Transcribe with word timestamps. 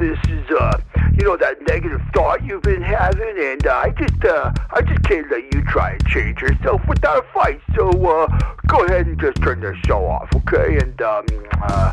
this 0.00 0.18
is, 0.28 0.50
uh, 0.50 0.80
you 1.12 1.24
know, 1.24 1.36
that 1.36 1.60
negative 1.68 2.00
thought 2.14 2.42
you've 2.42 2.62
been 2.62 2.80
having, 2.80 3.34
and 3.38 3.66
uh, 3.66 3.82
I 3.84 3.90
just, 3.90 4.24
uh, 4.24 4.50
I 4.70 4.80
just 4.80 5.02
can't 5.04 5.30
let 5.30 5.54
you 5.54 5.62
try 5.64 5.90
and 5.90 6.06
change 6.06 6.40
yourself 6.40 6.80
without 6.88 7.22
a 7.22 7.32
fight. 7.32 7.60
So, 7.76 7.90
uh, 7.90 8.26
go 8.66 8.84
ahead 8.86 9.06
and 9.06 9.20
just 9.20 9.36
turn 9.42 9.60
the 9.60 9.76
show 9.86 10.06
off, 10.06 10.30
okay? 10.34 10.78
And, 10.78 11.00
um, 11.02 11.26
uh, 11.62 11.92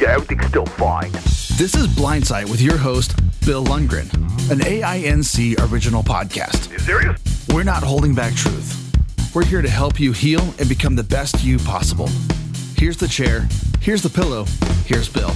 yeah, 0.00 0.10
everything's 0.10 0.46
still 0.46 0.66
fine. 0.66 1.10
This 1.58 1.74
is 1.74 1.88
Blindsight 1.88 2.48
with 2.48 2.60
your 2.60 2.76
host, 2.76 3.16
Bill 3.44 3.64
Lundgren, 3.64 4.12
an 4.52 4.60
AINC 4.60 5.58
original 5.72 6.04
podcast. 6.04 6.70
You 6.70 6.78
serious? 6.78 7.20
We're 7.52 7.64
not 7.64 7.82
holding 7.82 8.14
back 8.14 8.34
truth. 8.34 8.84
We're 9.34 9.44
here 9.44 9.62
to 9.62 9.68
help 9.68 9.98
you 9.98 10.12
heal 10.12 10.42
and 10.60 10.68
become 10.68 10.94
the 10.94 11.02
best 11.02 11.42
you 11.42 11.58
possible. 11.58 12.08
Here's 12.76 12.96
the 12.96 13.08
chair, 13.08 13.48
here's 13.80 14.02
the 14.02 14.10
pillow, 14.10 14.44
here's 14.86 15.08
Bill. 15.08 15.34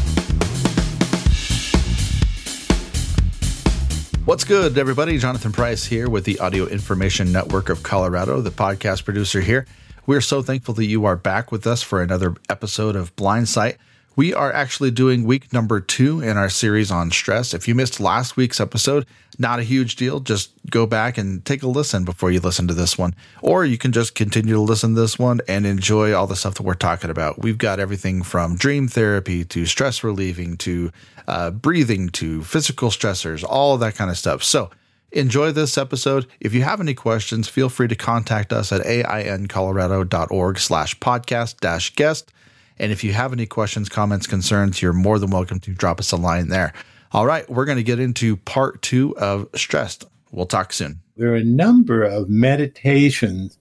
What's 4.24 4.44
good, 4.44 4.78
everybody? 4.78 5.18
Jonathan 5.18 5.50
Price 5.50 5.84
here 5.84 6.08
with 6.08 6.22
the 6.24 6.38
Audio 6.38 6.68
Information 6.68 7.32
Network 7.32 7.68
of 7.68 7.82
Colorado, 7.82 8.40
the 8.40 8.50
podcast 8.50 9.04
producer 9.04 9.40
here. 9.40 9.66
We're 10.06 10.20
so 10.20 10.42
thankful 10.42 10.74
that 10.74 10.84
you 10.84 11.04
are 11.06 11.16
back 11.16 11.50
with 11.50 11.66
us 11.66 11.82
for 11.82 12.00
another 12.00 12.36
episode 12.48 12.94
of 12.94 13.14
Blindsight. 13.16 13.78
We 14.14 14.34
are 14.34 14.52
actually 14.52 14.90
doing 14.90 15.24
week 15.24 15.52
number 15.54 15.80
two 15.80 16.20
in 16.20 16.36
our 16.36 16.50
series 16.50 16.90
on 16.90 17.10
stress. 17.10 17.54
If 17.54 17.66
you 17.66 17.74
missed 17.74 17.98
last 17.98 18.36
week's 18.36 18.60
episode, 18.60 19.06
not 19.38 19.58
a 19.58 19.62
huge 19.62 19.96
deal. 19.96 20.20
Just 20.20 20.52
go 20.70 20.86
back 20.86 21.16
and 21.16 21.42
take 21.46 21.62
a 21.62 21.66
listen 21.66 22.04
before 22.04 22.30
you 22.30 22.38
listen 22.40 22.68
to 22.68 22.74
this 22.74 22.98
one. 22.98 23.14
Or 23.40 23.64
you 23.64 23.78
can 23.78 23.90
just 23.90 24.14
continue 24.14 24.52
to 24.54 24.60
listen 24.60 24.94
to 24.94 25.00
this 25.00 25.18
one 25.18 25.40
and 25.48 25.64
enjoy 25.64 26.12
all 26.12 26.26
the 26.26 26.36
stuff 26.36 26.54
that 26.54 26.62
we're 26.62 26.74
talking 26.74 27.08
about. 27.08 27.40
We've 27.40 27.56
got 27.56 27.80
everything 27.80 28.22
from 28.22 28.56
dream 28.56 28.86
therapy 28.86 29.46
to 29.46 29.64
stress 29.64 30.04
relieving 30.04 30.58
to 30.58 30.92
uh, 31.26 31.50
breathing 31.50 32.10
to 32.10 32.42
physical 32.42 32.90
stressors, 32.90 33.44
all 33.48 33.78
that 33.78 33.94
kind 33.94 34.10
of 34.10 34.18
stuff. 34.18 34.42
So, 34.42 34.70
enjoy 35.10 35.52
this 35.52 35.78
episode. 35.78 36.26
If 36.40 36.52
you 36.52 36.62
have 36.62 36.80
any 36.80 36.94
questions, 36.94 37.48
feel 37.48 37.70
free 37.70 37.88
to 37.88 37.96
contact 37.96 38.52
us 38.52 38.72
at 38.72 38.82
aincolorado.org 38.82 40.58
slash 40.58 40.98
podcast 40.98 41.60
dash 41.60 41.94
guest. 41.94 42.30
And 42.78 42.92
if 42.92 43.04
you 43.04 43.12
have 43.12 43.32
any 43.32 43.46
questions, 43.46 43.88
comments, 43.88 44.26
concerns, 44.26 44.82
you're 44.82 44.92
more 44.92 45.18
than 45.18 45.30
welcome 45.30 45.60
to 45.60 45.72
drop 45.72 46.00
us 46.00 46.12
a 46.12 46.16
line 46.16 46.48
there. 46.48 46.72
All 47.12 47.26
right, 47.26 47.48
we're 47.48 47.66
going 47.66 47.76
to 47.76 47.82
get 47.82 48.00
into 48.00 48.36
part 48.38 48.80
two 48.82 49.16
of 49.18 49.48
Stressed. 49.54 50.04
We'll 50.30 50.46
talk 50.46 50.72
soon. 50.72 51.00
There 51.16 51.32
are 51.32 51.36
a 51.36 51.44
number 51.44 52.02
of 52.02 52.28
meditations 52.28 53.58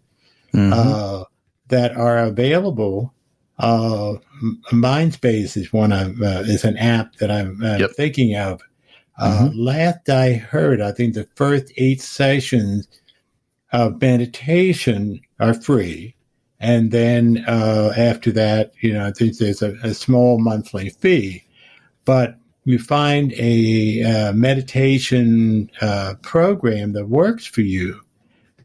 mm-hmm. 0.54 0.72
uh, 0.74 1.26
that 1.68 1.96
are 1.96 2.20
available. 2.20 3.14
Uh, 3.60 4.16
Mindspace 4.72 5.58
is 5.58 5.74
one 5.74 5.92
of 5.92 6.22
uh, 6.22 6.44
is 6.46 6.64
an 6.64 6.78
app 6.78 7.16
that 7.18 7.30
I'm 7.30 7.62
uh, 7.62 7.78
yep. 7.78 7.92
thinking 7.92 8.36
of. 8.36 8.62
Uh, 9.20 9.50
mm-hmm. 9.50 9.60
Last 9.60 10.10
I 10.10 10.34
heard, 10.34 10.82
I 10.82 10.94
think 10.94 11.14
the 11.14 11.28
first 11.36 11.72
eight 11.78 12.02
sessions 12.02 12.88
of 13.72 14.02
meditation 14.02 15.20
are 15.40 15.54
free. 15.54 16.16
And 16.62 16.92
then 16.92 17.44
uh, 17.48 17.92
after 17.98 18.32
that, 18.34 18.72
you 18.82 18.94
know, 18.94 19.06
I 19.06 19.12
think 19.12 19.38
there's 19.38 19.64
a, 19.64 19.74
a 19.84 19.94
small 19.94 20.40
monthly 20.40 20.90
fee. 20.90 21.44
But 22.06 22.38
you 22.66 22.78
find 22.78 23.34
a 23.34 24.04
uh, 24.04 24.34
meditation 24.34 25.72
uh, 25.82 26.14
program 26.22 26.94
that 26.94 27.10
works 27.10 27.46
for 27.46 27.62
you, 27.62 28.00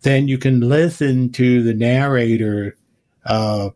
then 0.03 0.29
you 0.29 0.37
can 0.37 0.61
listen 0.61 1.33
to 1.33 1.63
the 1.63 1.75
narrator 1.75 2.77
uh, 3.25 3.71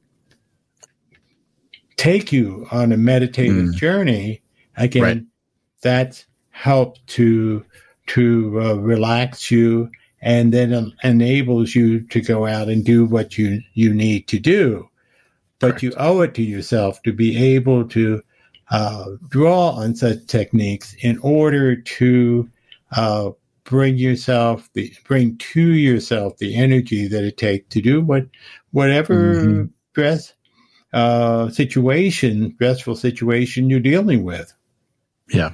take 1.96 2.32
you 2.32 2.66
on 2.70 2.92
a 2.92 2.96
meditative 2.96 3.68
mm. 3.68 3.74
journey. 3.74 4.42
Again, 4.76 5.02
right. 5.02 5.22
that 5.82 6.24
helps 6.50 7.00
to 7.14 7.64
to 8.08 8.60
uh, 8.60 8.74
relax 8.74 9.50
you 9.50 9.90
and 10.22 10.52
then 10.52 10.92
enables 11.02 11.74
you 11.74 12.00
to 12.08 12.20
go 12.20 12.46
out 12.46 12.68
and 12.68 12.84
do 12.84 13.04
what 13.04 13.38
you, 13.38 13.60
you 13.74 13.94
need 13.94 14.28
to 14.28 14.38
do. 14.38 14.88
But 15.58 15.72
Correct. 15.72 15.82
you 15.82 15.92
owe 15.96 16.20
it 16.22 16.34
to 16.34 16.42
yourself 16.42 17.02
to 17.02 17.12
be 17.12 17.36
able 17.54 17.86
to 17.88 18.22
uh, 18.70 19.04
draw 19.28 19.70
on 19.70 19.94
such 19.94 20.26
techniques 20.26 20.94
in 21.00 21.18
order 21.18 21.76
to 21.76 22.48
uh, 22.92 23.30
bring 23.64 23.96
yourself, 23.96 24.68
the, 24.74 24.92
bring 25.04 25.36
to 25.38 25.60
yourself 25.60 26.38
the 26.38 26.56
energy 26.56 27.08
that 27.08 27.24
it 27.24 27.36
takes 27.36 27.68
to 27.70 27.80
do 27.80 28.00
what 28.00 28.26
whatever 28.72 29.34
mm-hmm. 29.34 29.64
stress 29.92 30.34
uh, 30.92 31.48
situation, 31.50 32.52
stressful 32.54 32.96
situation 32.96 33.70
you're 33.70 33.80
dealing 33.80 34.24
with. 34.24 34.52
Yeah. 35.28 35.52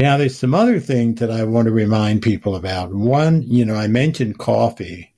Now, 0.00 0.16
there's 0.16 0.38
some 0.38 0.54
other 0.54 0.80
things 0.80 1.20
that 1.20 1.30
I 1.30 1.44
want 1.44 1.66
to 1.66 1.72
remind 1.72 2.22
people 2.22 2.56
about. 2.56 2.94
One, 2.94 3.42
you 3.42 3.66
know, 3.66 3.74
I 3.74 3.86
mentioned 3.86 4.38
coffee, 4.38 5.12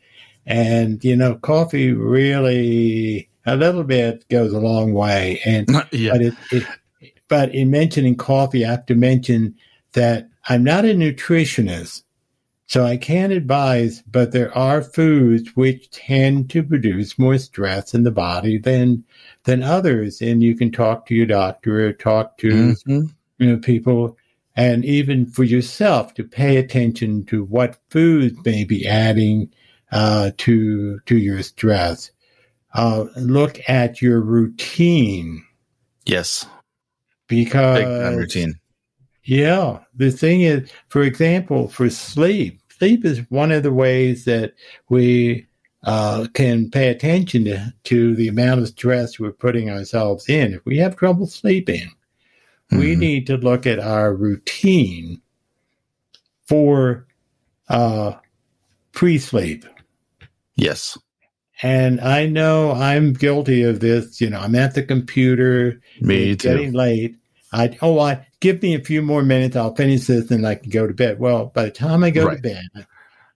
and 0.44 1.02
you 1.04 1.14
know, 1.14 1.36
coffee 1.36 1.92
really 1.92 3.30
a 3.46 3.54
little 3.54 3.84
bit 3.84 4.28
goes 4.28 4.52
a 4.52 4.58
long 4.58 4.92
way. 4.92 5.40
And 5.44 5.68
yeah. 5.92 6.12
but, 6.12 6.22
it, 6.22 6.34
it, 6.50 6.66
but 7.28 7.54
in 7.54 7.70
mentioning 7.70 8.16
coffee, 8.16 8.64
I 8.64 8.72
have 8.72 8.86
to 8.86 8.96
mention 8.96 9.54
that 9.92 10.28
I'm 10.48 10.64
not 10.64 10.84
a 10.84 10.88
nutritionist, 10.88 12.02
so 12.66 12.84
I 12.84 12.96
can't 12.96 13.32
advise. 13.32 14.02
But 14.10 14.32
there 14.32 14.52
are 14.58 14.82
foods 14.82 15.54
which 15.54 15.90
tend 15.90 16.50
to 16.50 16.62
produce 16.64 17.20
more 17.20 17.38
stress 17.38 17.94
in 17.94 18.02
the 18.02 18.10
body 18.10 18.58
than 18.58 19.04
than 19.44 19.62
others, 19.62 20.20
and 20.20 20.42
you 20.42 20.56
can 20.56 20.72
talk 20.72 21.06
to 21.06 21.14
your 21.14 21.26
doctor 21.26 21.86
or 21.86 21.92
talk 21.92 22.36
to 22.38 22.48
mm-hmm. 22.48 23.02
you 23.38 23.46
know 23.46 23.58
people 23.58 24.16
and 24.56 24.84
even 24.84 25.26
for 25.26 25.44
yourself 25.44 26.14
to 26.14 26.24
pay 26.24 26.56
attention 26.56 27.24
to 27.26 27.44
what 27.44 27.78
foods 27.90 28.36
may 28.44 28.64
be 28.64 28.86
adding 28.86 29.50
uh, 29.92 30.30
to 30.38 30.98
to 31.00 31.16
your 31.16 31.42
stress. 31.42 32.10
Uh, 32.74 33.06
look 33.16 33.60
at 33.68 34.00
your 34.00 34.20
routine. 34.20 35.44
Yes, 36.06 36.46
because 37.28 38.16
routine. 38.16 38.58
Yeah, 39.24 39.78
the 39.94 40.10
thing 40.10 40.40
is, 40.40 40.70
for 40.88 41.02
example, 41.02 41.68
for 41.68 41.88
sleep, 41.90 42.60
sleep 42.70 43.04
is 43.04 43.20
one 43.30 43.52
of 43.52 43.62
the 43.62 43.72
ways 43.72 44.24
that 44.24 44.54
we 44.88 45.46
uh, 45.84 46.26
can 46.34 46.70
pay 46.70 46.88
attention 46.88 47.44
to, 47.44 47.72
to 47.84 48.14
the 48.16 48.28
amount 48.28 48.60
of 48.60 48.68
stress 48.68 49.18
we're 49.18 49.32
putting 49.32 49.70
ourselves 49.70 50.28
in. 50.28 50.54
If 50.54 50.64
we 50.64 50.78
have 50.78 50.96
trouble 50.96 51.26
sleeping, 51.26 51.90
Mm-hmm. 52.72 52.80
We 52.80 52.96
need 52.96 53.26
to 53.26 53.36
look 53.36 53.66
at 53.66 53.78
our 53.78 54.14
routine 54.14 55.20
for 56.46 57.06
uh, 57.68 58.14
pre 58.92 59.18
sleep. 59.18 59.66
Yes. 60.54 60.98
And 61.62 62.00
I 62.00 62.26
know 62.26 62.72
I'm 62.72 63.12
guilty 63.12 63.62
of 63.62 63.80
this. 63.80 64.20
You 64.20 64.30
know, 64.30 64.40
I'm 64.40 64.54
at 64.54 64.74
the 64.74 64.82
computer. 64.82 65.80
Me 66.00 66.34
too. 66.34 66.48
Getting 66.48 66.72
late. 66.72 67.16
I 67.52 67.76
oh, 67.82 67.98
I 67.98 68.26
give 68.40 68.62
me 68.62 68.74
a 68.74 68.82
few 68.82 69.02
more 69.02 69.22
minutes. 69.22 69.54
I'll 69.54 69.74
finish 69.74 70.06
this 70.06 70.30
and 70.30 70.46
I 70.46 70.54
can 70.54 70.70
go 70.70 70.86
to 70.86 70.94
bed. 70.94 71.20
Well, 71.20 71.46
by 71.46 71.64
the 71.64 71.70
time 71.70 72.02
I 72.02 72.10
go 72.10 72.26
right. 72.26 72.36
to 72.36 72.42
bed, 72.42 72.86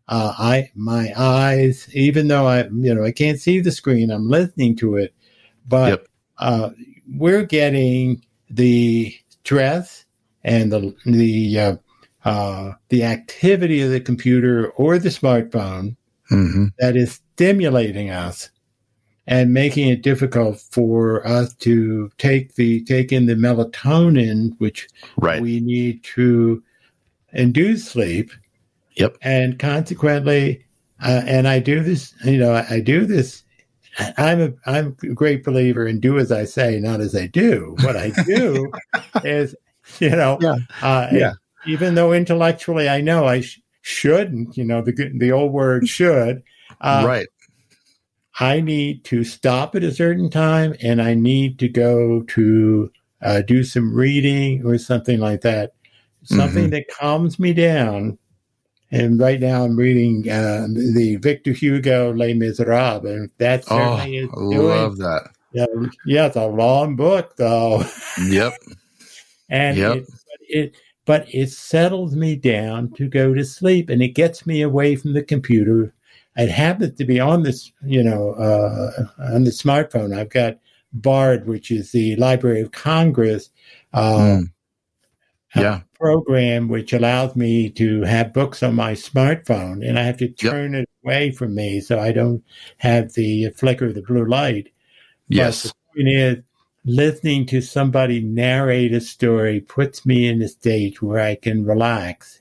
uh, 0.08 0.34
I 0.38 0.70
my 0.74 1.12
eyes, 1.16 1.88
even 1.94 2.28
though 2.28 2.46
I 2.46 2.64
you 2.68 2.94
know 2.94 3.04
I 3.04 3.12
can't 3.12 3.38
see 3.38 3.60
the 3.60 3.70
screen, 3.70 4.10
I'm 4.10 4.28
listening 4.28 4.76
to 4.76 4.96
it, 4.96 5.14
but 5.68 5.88
yep. 5.90 6.06
uh, 6.38 6.70
we're 7.14 7.44
getting 7.44 8.24
the 8.48 9.14
stress 9.46 10.04
and 10.42 10.72
the 10.72 10.92
the 11.06 11.58
uh, 11.58 11.76
uh, 12.24 12.72
the 12.88 13.04
activity 13.04 13.80
of 13.80 13.90
the 13.90 14.00
computer 14.00 14.70
or 14.70 14.98
the 14.98 15.08
smartphone 15.08 15.96
mm-hmm. 16.30 16.66
that 16.80 16.96
is 16.96 17.20
stimulating 17.34 18.10
us 18.10 18.50
and 19.28 19.54
making 19.54 19.88
it 19.88 20.02
difficult 20.02 20.60
for 20.72 21.24
us 21.24 21.54
to 21.54 22.10
take 22.18 22.56
the 22.56 22.82
take 22.84 23.12
in 23.12 23.26
the 23.26 23.34
melatonin 23.34 24.50
which 24.58 24.88
right. 25.16 25.40
we 25.40 25.60
need 25.60 26.02
to 26.02 26.60
induce 27.32 27.88
sleep. 27.88 28.32
Yep. 28.96 29.16
And 29.22 29.58
consequently, 29.60 30.64
uh, 31.00 31.22
and 31.24 31.46
I 31.46 31.60
do 31.60 31.82
this, 31.84 32.14
you 32.24 32.38
know, 32.38 32.64
I 32.68 32.80
do 32.80 33.06
this 33.06 33.44
I'm 33.98 34.40
a 34.40 34.52
I'm 34.66 34.96
a 35.02 35.06
great 35.08 35.44
believer 35.44 35.86
in 35.86 36.00
do 36.00 36.18
as 36.18 36.30
I 36.30 36.44
say, 36.44 36.78
not 36.78 37.00
as 37.00 37.14
I 37.14 37.26
do. 37.26 37.76
What 37.80 37.96
I 37.96 38.10
do 38.24 38.70
is, 39.24 39.54
you 39.98 40.10
know, 40.10 40.38
yeah. 40.40 40.56
Uh, 40.82 41.08
yeah. 41.12 41.32
even 41.66 41.94
though 41.94 42.12
intellectually 42.12 42.88
I 42.88 43.00
know 43.00 43.26
I 43.26 43.40
sh- 43.40 43.60
shouldn't, 43.82 44.56
you 44.56 44.64
know, 44.64 44.82
the 44.82 45.12
the 45.16 45.32
old 45.32 45.52
word 45.52 45.88
should, 45.88 46.42
uh, 46.80 47.04
right. 47.06 47.26
I 48.38 48.60
need 48.60 49.04
to 49.04 49.24
stop 49.24 49.74
at 49.74 49.82
a 49.82 49.94
certain 49.94 50.28
time, 50.28 50.74
and 50.82 51.00
I 51.00 51.14
need 51.14 51.58
to 51.60 51.68
go 51.68 52.22
to 52.22 52.92
uh, 53.22 53.40
do 53.40 53.64
some 53.64 53.94
reading 53.94 54.64
or 54.66 54.76
something 54.76 55.20
like 55.20 55.40
that, 55.40 55.72
something 56.24 56.64
mm-hmm. 56.64 56.70
that 56.70 56.88
calms 56.88 57.38
me 57.38 57.54
down 57.54 58.18
and 58.90 59.18
right 59.18 59.40
now 59.40 59.64
I'm 59.64 59.76
reading 59.76 60.28
uh, 60.30 60.66
the 60.68 61.16
Victor 61.16 61.52
Hugo 61.52 62.12
Les 62.12 62.34
Miserables, 62.34 63.04
and 63.04 63.30
that 63.38 63.64
oh, 63.70 63.96
certainly 63.96 64.18
oh, 64.20 64.22
is 64.22 64.54
doing, 64.54 64.68
love 64.68 64.96
that. 64.98 65.30
Yeah, 65.52 65.66
yeah, 66.04 66.26
it's 66.26 66.36
a 66.36 66.46
long 66.46 66.96
book 66.96 67.36
though. 67.36 67.84
Yep. 68.28 68.54
and 69.48 69.76
yep. 69.76 69.96
It, 69.96 70.06
it, 70.48 70.76
but 71.06 71.26
it 71.32 71.50
settles 71.50 72.14
me 72.14 72.36
down 72.36 72.90
to 72.96 73.08
go 73.08 73.32
to 73.32 73.44
sleep 73.44 73.88
and 73.88 74.02
it 74.02 74.08
gets 74.08 74.44
me 74.44 74.60
away 74.60 74.96
from 74.96 75.14
the 75.14 75.22
computer. 75.22 75.94
It 76.36 76.50
happens 76.50 76.98
to 76.98 77.04
be 77.04 77.18
on 77.18 77.44
this, 77.44 77.72
you 77.84 78.02
know, 78.02 78.32
uh, 78.32 79.06
on 79.18 79.44
the 79.44 79.50
smartphone. 79.50 80.14
I've 80.14 80.28
got 80.28 80.58
BARD, 80.92 81.46
which 81.46 81.70
is 81.70 81.92
the 81.92 82.16
Library 82.16 82.60
of 82.60 82.72
Congress. 82.72 83.50
Uh, 83.94 84.18
mm. 84.18 84.50
Yeah. 85.56 85.80
Program 85.98 86.68
which 86.68 86.92
allows 86.92 87.36
me 87.36 87.70
to 87.70 88.02
have 88.02 88.32
books 88.32 88.62
on 88.62 88.74
my 88.74 88.92
smartphone, 88.92 89.86
and 89.86 89.98
I 89.98 90.02
have 90.02 90.18
to 90.18 90.28
turn 90.28 90.74
yep. 90.74 90.82
it 90.82 90.90
away 91.04 91.30
from 91.30 91.54
me 91.54 91.80
so 91.80 91.98
I 91.98 92.12
don't 92.12 92.42
have 92.78 93.14
the 93.14 93.50
flicker 93.50 93.86
of 93.86 93.94
the 93.94 94.02
blue 94.02 94.26
light. 94.26 94.68
Yes. 95.28 95.62
But 95.62 95.72
the 95.72 96.02
point 96.02 96.16
is, 96.16 96.36
listening 96.84 97.46
to 97.46 97.60
somebody 97.60 98.20
narrate 98.20 98.92
a 98.92 99.00
story 99.00 99.60
puts 99.60 100.06
me 100.06 100.28
in 100.28 100.42
a 100.42 100.48
state 100.48 101.02
where 101.02 101.20
I 101.20 101.34
can 101.34 101.64
relax. 101.64 102.40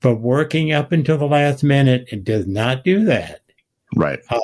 But 0.00 0.16
working 0.16 0.72
up 0.72 0.92
until 0.92 1.18
the 1.18 1.26
last 1.26 1.62
minute, 1.62 2.08
it 2.10 2.24
does 2.24 2.46
not 2.46 2.84
do 2.84 3.04
that. 3.04 3.40
Right. 3.94 4.20
Uh, 4.30 4.40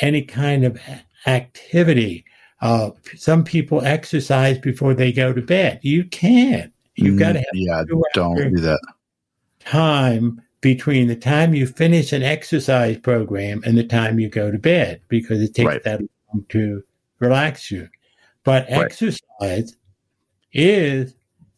any 0.00 0.22
kind 0.22 0.64
of 0.64 0.80
activity. 1.26 2.24
Uh, 2.60 2.90
some 3.16 3.44
people 3.44 3.84
exercise 3.84 4.58
before 4.58 4.94
they 4.94 5.12
go 5.12 5.32
to 5.32 5.42
bed. 5.42 5.80
You 5.82 6.04
can't. 6.04 6.72
You've 6.96 7.18
got 7.18 7.32
to 7.32 7.38
have 7.38 7.46
yeah. 7.54 7.84
Don't 8.14 8.54
do 8.54 8.60
that. 8.60 8.80
Time 9.60 10.42
between 10.60 11.06
the 11.06 11.16
time 11.16 11.54
you 11.54 11.66
finish 11.66 12.12
an 12.12 12.22
exercise 12.22 12.98
program 12.98 13.62
and 13.64 13.76
the 13.76 13.84
time 13.84 14.18
you 14.18 14.28
go 14.28 14.50
to 14.50 14.58
bed 14.58 15.00
because 15.08 15.40
it 15.42 15.54
takes 15.54 15.66
right. 15.66 15.82
that 15.84 16.00
long 16.00 16.44
to 16.48 16.82
relax 17.18 17.70
you. 17.70 17.88
But 18.44 18.66
right. 18.70 18.84
exercise 18.84 19.76
is 20.52 21.14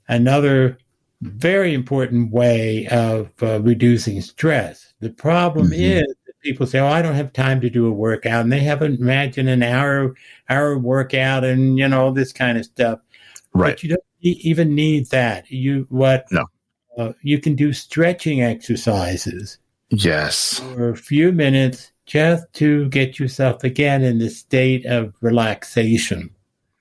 another 0.09 0.79
very 1.23 1.75
important 1.75 2.33
way 2.33 2.87
of 2.89 3.31
uh, 3.43 3.61
reducing 3.61 4.21
stress. 4.21 4.93
The 5.01 5.11
problem 5.11 5.67
mm-hmm. 5.67 5.81
is 5.81 6.15
that 6.27 6.41
people 6.43 6.67
say, 6.67 6.79
"Oh, 6.79 6.87
I 6.87 7.03
don't 7.03 7.15
have 7.15 7.33
time 7.33 7.61
to 7.61 7.71
do 7.71 7.87
a 7.87 7.93
workout," 7.93 8.43
and 8.43 8.53
they 8.53 8.61
haven't 8.61 9.01
imagined 9.01 9.49
an 9.49 9.63
hour 9.63 10.15
hour 10.49 10.79
workout 10.79 11.45
and 11.45 11.79
you 11.79 11.89
know 11.89 12.07
all 12.07 12.13
this 12.13 12.33
kind 12.33 12.59
of 12.59 12.65
stuff. 12.65 13.01
Right. 13.53 13.71
But 13.71 13.83
you 13.83 13.91
don't 13.91 14.05
even 14.21 14.75
need 14.75 15.07
that. 15.11 15.51
You 15.51 15.87
what? 15.91 16.27
No. 16.31 16.47
Uh, 16.97 17.13
you 17.23 17.39
can 17.39 17.55
do 17.55 17.73
stretching 17.73 18.43
exercises. 18.43 19.59
Yes. 19.91 20.59
For 20.59 20.91
a 20.91 20.97
few 20.97 21.33
minutes, 21.33 21.93
just 22.07 22.53
to 22.55 22.89
get 22.89 23.19
yourself 23.19 23.63
again 23.63 24.03
in 24.03 24.19
the 24.19 24.31
state 24.31 24.85
of 24.87 25.15
relaxation. 25.21 26.31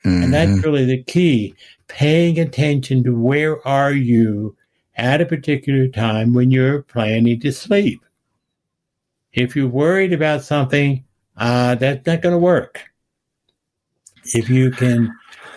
Mm-hmm. 0.04 0.24
And 0.24 0.34
that's 0.34 0.51
mm-hmm. 0.51 0.62
really 0.62 0.86
the 0.86 1.04
key. 1.04 1.54
Paying 1.88 2.39
attention 2.39 3.04
to 3.04 3.16
where 3.16 3.66
are 3.68 3.94
you 3.94 4.56
at 4.98 5.22
a 5.22 5.25
particular 5.25 5.88
time 5.88 6.34
when 6.34 6.51
you're 6.51 6.81
planning 6.81 7.39
to 7.39 7.51
sleep. 7.51 8.04
If 9.31 9.56
you're 9.56 9.68
worried 9.68 10.12
about 10.12 10.44
something, 10.44 11.04
uh, 11.38 11.75
that's 11.75 12.06
not 12.07 12.22
going 12.22 12.34
to 12.34 12.39
work. 12.39 12.84
If 14.34 14.50
you 14.50 14.72
can 14.72 15.13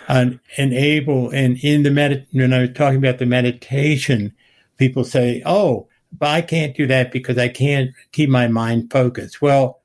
uh, 0.07 0.31
enable, 0.57 1.29
and 1.29 1.57
in 1.63 1.83
the 1.83 1.91
med, 1.91 2.27
when 2.31 2.53
I 2.53 2.61
was 2.61 2.71
talking 2.73 2.97
about 2.97 3.19
the 3.19 3.25
meditation, 3.25 4.33
people 4.77 5.03
say, 5.03 5.41
"Oh, 5.45 5.87
but 6.17 6.29
I 6.29 6.41
can't 6.41 6.75
do 6.75 6.87
that 6.87 7.11
because 7.11 7.37
I 7.37 7.47
can't 7.47 7.91
keep 8.11 8.29
my 8.29 8.47
mind 8.47 8.91
focused." 8.91 9.41
Well, 9.41 9.81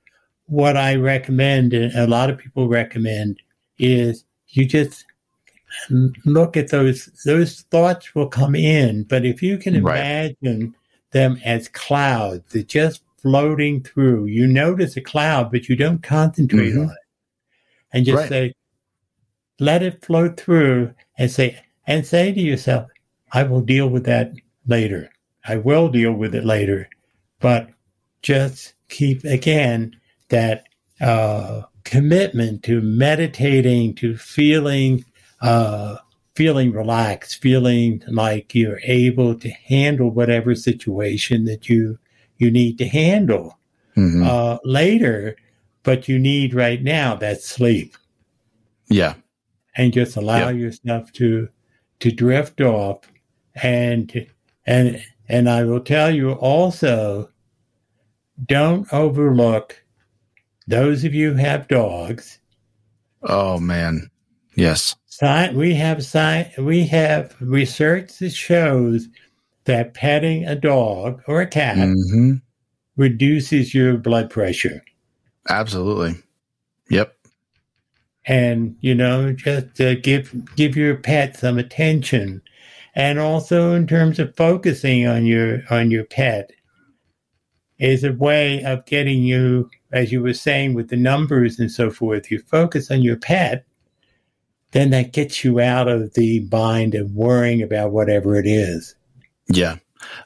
what 0.47 0.77
I 0.77 0.95
recommend, 0.97 1.73
and 1.73 1.95
a 1.95 2.07
lot 2.07 2.31
of 2.31 2.39
people 2.39 2.69
recommend, 2.69 3.41
is 3.79 4.25
you 4.49 4.67
just 4.67 5.05
look 6.25 6.57
at 6.57 6.71
those 6.71 7.07
those 7.25 7.63
thoughts 7.63 8.15
will 8.15 8.29
come 8.29 8.55
in 8.55 9.03
but 9.05 9.25
if 9.25 9.43
you 9.43 9.59
can 9.59 9.75
imagine 9.75 10.75
them 11.11 11.39
as 11.45 11.69
clouds 11.69 12.43
they're 12.53 12.63
just 12.63 13.03
floating 13.21 13.83
through 13.83 14.25
you 14.27 14.47
notice 14.47 14.97
a 14.97 15.01
cloud 15.01 15.51
but 15.51 15.69
you 15.69 15.77
don't 15.77 16.03
concentrate 16.03 16.71
mm-hmm. 16.71 16.83
on 16.83 16.91
it 16.91 16.99
and 17.93 18.07
just 18.07 18.19
right. 18.19 18.29
say 18.29 18.55
let 19.59 19.83
it 19.83 20.05
flow 20.05 20.29
through 20.31 20.93
and 21.19 21.31
say 21.31 21.59
and 21.87 22.07
say 22.07 22.33
to 22.33 22.41
yourself 22.41 22.91
i 23.33 23.43
will 23.43 23.61
deal 23.61 23.89
with 23.89 24.05
that 24.05 24.33
later 24.67 25.11
i 25.47 25.57
will 25.57 25.89
deal 25.89 26.13
with 26.13 26.35
it 26.35 26.45
later 26.45 26.89
but 27.41 27.69
just 28.23 28.75
keep 28.89 29.25
again 29.25 29.97
that 30.29 30.65
uh, 31.01 31.63
commitment 31.87 32.65
to 32.65 32.81
meditating, 32.81 33.95
to 33.95 34.17
feeling, 34.17 35.05
uh, 35.41 35.97
feeling 36.35 36.73
relaxed, 36.73 37.41
feeling 37.41 38.03
like 38.09 38.55
you're 38.55 38.81
able 38.83 39.35
to 39.39 39.49
handle 39.49 40.11
whatever 40.11 40.55
situation 40.55 41.45
that 41.45 41.69
you 41.69 41.99
you 42.39 42.51
need 42.51 42.77
to 42.77 42.87
handle 42.87 43.59
mm-hmm. 43.97 44.23
uh, 44.23 44.59
later, 44.65 45.37
but 45.85 46.07
you 46.07 46.19
need 46.19 46.53
right 46.53 46.83
now 46.83 47.15
that 47.15 47.41
sleep. 47.41 47.97
Yeah, 48.89 49.15
and 49.77 49.93
just 49.93 50.17
allow 50.17 50.49
yeah. 50.49 50.51
yourself 50.51 51.13
to 51.15 51.49
to 52.01 52.11
drift 52.11 52.61
off, 52.61 53.01
and 53.55 54.27
and 54.67 55.03
and 55.29 55.49
I 55.49 55.65
will 55.65 55.81
tell 55.81 56.15
you 56.15 56.33
also, 56.33 57.31
don't 58.45 58.93
overlook 58.93 59.83
those 60.67 61.05
of 61.05 61.15
you 61.15 61.33
who 61.33 61.37
have 61.37 61.69
dogs. 61.69 62.39
Oh 63.23 63.59
man, 63.59 64.11
yes. 64.55 64.97
We 65.55 65.75
have 65.75 66.05
we 66.59 66.87
have 66.87 67.35
research 67.41 68.19
that 68.19 68.31
shows 68.31 69.09
that 69.65 69.95
petting 69.95 70.45
a 70.45 70.55
dog 70.55 71.23
or 71.27 71.41
a 71.41 71.47
cat 71.47 71.77
mm-hmm. 71.77 72.35
reduces 72.97 73.75
your 73.75 73.97
blood 73.97 74.31
pressure. 74.31 74.83
Absolutely. 75.49 76.17
Yep. 76.91 77.16
And 78.27 78.77
you 78.81 78.95
know, 78.95 79.33
just 79.33 79.81
uh, 79.81 79.95
give 79.97 80.55
give 80.57 80.77
your 80.77 80.97
pet 80.97 81.37
some 81.37 81.59
attention, 81.59 82.43
and 82.95 83.19
also 83.19 83.73
in 83.73 83.87
terms 83.87 84.19
of 84.19 84.35
focusing 84.37 85.07
on 85.07 85.27
your 85.27 85.63
on 85.71 85.91
your 85.91 86.05
pet, 86.05 86.51
is 87.79 88.03
a 88.03 88.13
way 88.13 88.65
of 88.65 88.85
getting 88.87 89.23
you 89.23 89.71
as 89.93 90.13
you 90.13 90.23
were 90.23 90.35
saying 90.35 90.75
with 90.75 90.89
the 90.89 90.97
numbers 90.97 91.59
and 91.59 91.71
so 91.71 91.91
forth, 91.91 92.31
you 92.31 92.39
focus 92.41 92.91
on 92.91 93.03
your 93.03 93.17
pet, 93.17 93.65
then 94.73 94.91
that 94.91 95.13
gets 95.13 95.45
you 95.45 95.61
out 95.61 95.89
of 95.89 96.15
the 96.15 96.41
bind 96.41 96.95
of 96.95 97.13
worrying 97.13 97.63
about 97.63 97.93
whatever 97.93 98.37
it 98.37 98.47
is. 98.47 98.95
Yeah. 99.49 99.77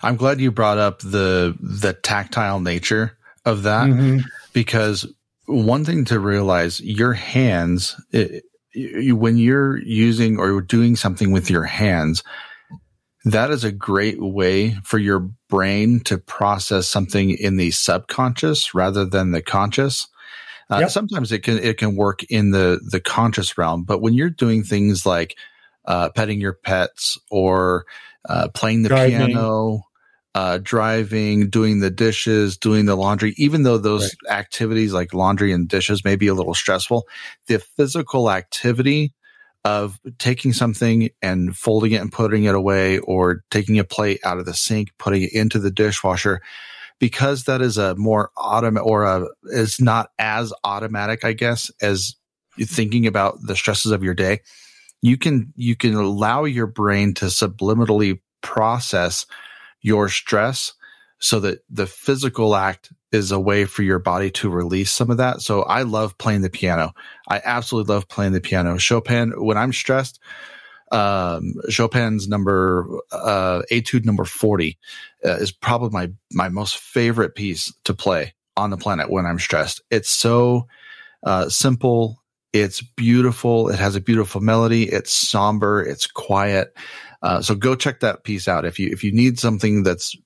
I'm 0.03 0.17
glad 0.17 0.41
you 0.41 0.51
brought 0.51 0.79
up 0.79 1.01
the 1.01 1.57
the 1.61 1.93
tactile 1.93 2.61
nature 2.61 3.17
of 3.45 3.63
that 3.63 3.89
mm-hmm. 3.89 4.19
because 4.53 5.07
one 5.51 5.85
thing 5.85 6.05
to 6.07 6.21
realize 6.21 6.81
your 6.81 7.13
hands 7.13 7.97
it, 8.13 8.45
you, 8.73 9.17
when 9.17 9.37
you're 9.37 9.79
using 9.79 10.39
or 10.39 10.61
doing 10.61 10.97
something 10.97 11.33
with 11.33 11.51
your 11.51 11.65
hands 11.65 12.23
that 13.25 13.51
is 13.51 13.65
a 13.65 13.73
great 13.73 14.21
way 14.21 14.77
for 14.83 14.99
your 14.99 15.31
brain 15.49 16.01
to 16.01 16.19
process 16.19 16.89
something 16.89 17.31
in 17.31 17.57
the 17.57 17.71
subconscious 17.71 18.75
rather 18.75 19.05
than 19.05 19.33
the 19.33 19.43
conscious. 19.43 20.09
Uh, 20.71 20.79
yep. 20.81 20.91
Sometimes 20.91 21.31
it 21.33 21.41
can 21.41 21.59
it 21.59 21.77
can 21.77 21.97
work 21.97 22.23
in 22.25 22.53
the 22.53 22.81
the 22.91 23.01
conscious 23.01 23.59
realm, 23.59 23.85
but 23.85 24.01
when 24.01 24.15
you're 24.15 24.31
doing 24.31 24.63
things 24.63 25.05
like 25.05 25.37
uh, 25.85 26.11
petting 26.11 26.41
your 26.41 26.53
pets 26.53 27.19
or 27.31 27.85
uh, 28.29 28.49
playing 28.55 28.83
the 28.83 28.89
driving. 28.89 29.27
piano, 29.27 29.83
uh, 30.35 30.59
driving, 30.63 31.51
doing 31.51 31.81
the 31.81 31.91
dishes, 31.91 32.57
doing 32.57 32.87
the 32.87 32.97
laundry, 32.97 33.35
even 33.37 33.63
though 33.63 33.79
those 33.79 34.15
right. 34.29 34.39
activities 34.39 34.93
like 34.93 35.13
laundry 35.13 35.53
and 35.53 35.69
dishes 35.69 36.05
may 36.05 36.17
be 36.17 36.29
a 36.29 36.35
little 36.35 36.55
stressful, 36.55 37.07
the 37.49 37.59
physical 37.59 38.31
activity 38.31 39.13
of 39.65 39.99
taking 40.19 40.53
something 40.53 41.11
and 41.21 41.57
folding 41.57 41.93
it 41.93 42.01
and 42.01 42.13
putting 42.13 42.45
it 42.45 42.55
away 42.55 42.99
or 43.01 43.43
taking 43.51 43.79
a 43.79 43.85
plate 43.85 44.21
out 44.25 44.39
of 44.39 44.47
the 44.47 44.55
sink, 44.55 44.91
putting 44.99 45.23
it 45.23 45.33
into 45.33 45.59
the 45.59 45.71
dishwasher 45.71 46.41
because 47.01 47.45
that 47.45 47.61
is 47.61 47.79
a 47.79 47.97
more 47.97 48.31
automatic 48.37 48.87
or 48.87 49.05
a 49.05 49.27
is 49.45 49.81
not 49.81 50.11
as 50.19 50.53
automatic, 50.63 51.25
I 51.25 51.33
guess, 51.33 51.71
as 51.83 52.15
thinking 52.61 53.07
about 53.07 53.39
the 53.43 53.57
stresses 53.57 53.91
of 53.91 54.05
your 54.05 54.15
day. 54.15 54.41
You 55.03 55.17
can 55.17 55.53
you 55.57 55.75
can 55.75 55.95
allow 55.95 56.45
your 56.45 56.67
brain 56.67 57.15
to 57.15 57.27
subliminally 57.27 58.21
process 58.43 59.27
your 59.81 60.09
stress 60.09 60.73
so 61.19 61.41
that 61.41 61.61
the 61.69 61.87
physical 61.87 62.57
act 62.57 62.93
is 63.13 63.31
a 63.31 63.41
way 63.41 63.65
for 63.65 63.83
your 63.83 63.99
body 63.99 64.31
to 64.31 64.49
release 64.49 64.91
some 64.91 65.11
of 65.11 65.19
that. 65.19 65.43
So 65.43 65.63
I 65.63 65.83
love 65.83 66.17
playing 66.17 66.43
the 66.43 66.51
piano. 66.51 66.93
I 67.29 67.41
absolutely 67.45 67.93
love 67.95 68.09
playing 68.09 68.33
the 68.33 68.41
piano. 68.41 68.79
Chopin, 68.79 69.33
when 69.37 69.59
I'm 69.59 69.73
stressed, 69.73 70.21
um, 70.93 71.55
Chopin's 71.69 72.29
number, 72.29 72.87
uh, 73.13 73.63
etude 73.71 74.07
number 74.07 74.25
40 74.25 74.79
uh, 75.25 75.33
is 75.33 75.53
probably 75.53 75.91
my, 75.91 76.13
my 76.33 76.49
most 76.49 76.79
favorite 76.79 77.35
piece 77.35 77.73
to 77.85 77.95
play 77.95 78.35
on 78.57 78.71
the 78.71 78.77
planet 78.77 79.11
when 79.11 79.27
I'm 79.27 79.39
stressed. 79.39 79.83
It's 79.91 80.11
so, 80.11 80.67
uh, 81.23 81.49
simple 81.49 82.20
It's 82.53 82.81
beautiful. 82.83 83.69
It 83.69 83.79
has 83.79 83.95
a 83.95 84.01
beautiful 84.01 84.41
melody. 84.41 84.85
It's 84.85 85.13
somber. 85.13 85.83
It's 85.83 86.07
quiet. 86.07 86.77
Uh, 87.23 87.43
so 87.43 87.55
go 87.55 87.75
check 87.75 88.01
that 88.01 88.25
piece 88.25 88.49
out. 88.49 88.65
If 88.65 88.79
you 88.79 88.91
if 88.91 89.05
you 89.05 89.13
need 89.13 89.39
something 89.39 89.83
that's 89.83 90.17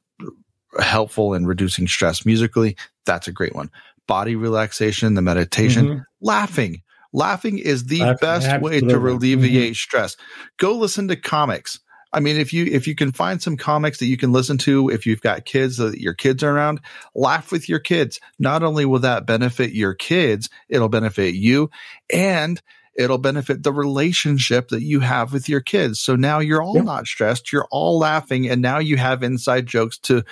helpful 0.80 1.34
in 1.34 1.46
reducing 1.46 1.86
stress 1.86 2.24
musically, 2.24 2.76
that's 3.04 3.28
a 3.28 3.32
great 3.32 3.54
one. 3.54 3.70
Body 4.06 4.36
relaxation, 4.36 5.14
the 5.14 5.22
meditation, 5.22 5.86
mm-hmm. 5.86 6.00
laughing. 6.20 6.82
Laughing 7.12 7.58
is 7.58 7.84
the 7.86 8.00
laughing, 8.00 8.16
best 8.20 8.46
absolutely. 8.46 8.88
way 8.88 8.92
to 8.92 8.98
alleviate 8.98 9.72
mm-hmm. 9.72 9.74
stress. 9.74 10.16
Go 10.58 10.72
listen 10.76 11.08
to 11.08 11.16
comics. 11.16 11.78
I 12.14 12.21
mean, 12.21 12.37
if 12.37 12.52
you 12.52 12.64
if 12.66 12.87
you 12.87 12.94
can 12.94 13.11
find 13.11 13.42
some 13.42 13.56
comics 13.56 13.99
that 13.99 14.06
you 14.06 14.16
can 14.16 14.30
listen 14.30 14.56
to, 14.59 14.88
if 14.88 15.04
you've 15.04 15.21
got 15.21 15.44
kids 15.44 15.78
that 15.78 16.00
your 16.00 16.14
kids 16.14 16.44
are 16.44 16.54
around, 16.54 16.80
laugh 17.14 17.50
with 17.50 17.68
your 17.68 17.80
kids. 17.80 18.21
Not 18.38 18.62
only 18.62 18.85
will 18.87 19.00
that 19.00 19.26
benefit 19.26 19.73
your 19.73 19.94
kids, 19.94 20.49
it'll 20.68 20.88
benefit 20.88 21.35
you, 21.35 21.71
and 22.12 22.62
it'll 22.97 23.18
benefit 23.18 23.64
the 23.64 23.73
relationship 23.73 24.68
that 24.68 24.83
you 24.83 25.00
have 25.00 25.33
with 25.33 25.49
your 25.49 25.61
kids. 25.61 25.99
So 25.99 26.14
now 26.14 26.38
you're 26.38 26.62
all 26.62 26.76
yeah. 26.76 26.83
not 26.83 27.06
stressed, 27.06 27.52
you're 27.52 27.66
all 27.73 27.99
laughing, 27.99 28.49
and 28.49 28.62
now 28.62 28.78
you 28.78 28.97
have 28.97 29.25
inside 29.25 29.66
jokes 29.66 29.99
to 30.00 30.23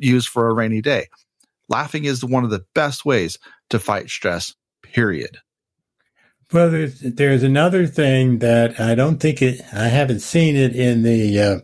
use 0.00 0.26
for 0.26 0.48
a 0.48 0.54
rainy 0.54 0.80
day. 0.80 1.08
Laughing 1.68 2.06
is 2.06 2.24
one 2.24 2.44
of 2.44 2.50
the 2.50 2.64
best 2.74 3.04
ways 3.04 3.38
to 3.70 3.78
fight 3.78 4.08
stress. 4.08 4.54
Period. 4.82 5.38
Well, 6.52 6.70
there's, 6.70 7.00
there's 7.00 7.42
another 7.42 7.86
thing 7.86 8.38
that 8.38 8.78
I 8.78 8.94
don't 8.94 9.18
think 9.18 9.42
it, 9.42 9.60
I 9.72 9.88
haven't 9.88 10.20
seen 10.20 10.54
it 10.54 10.76
in 10.76 11.02
the 11.02 11.40
uh, 11.40 11.58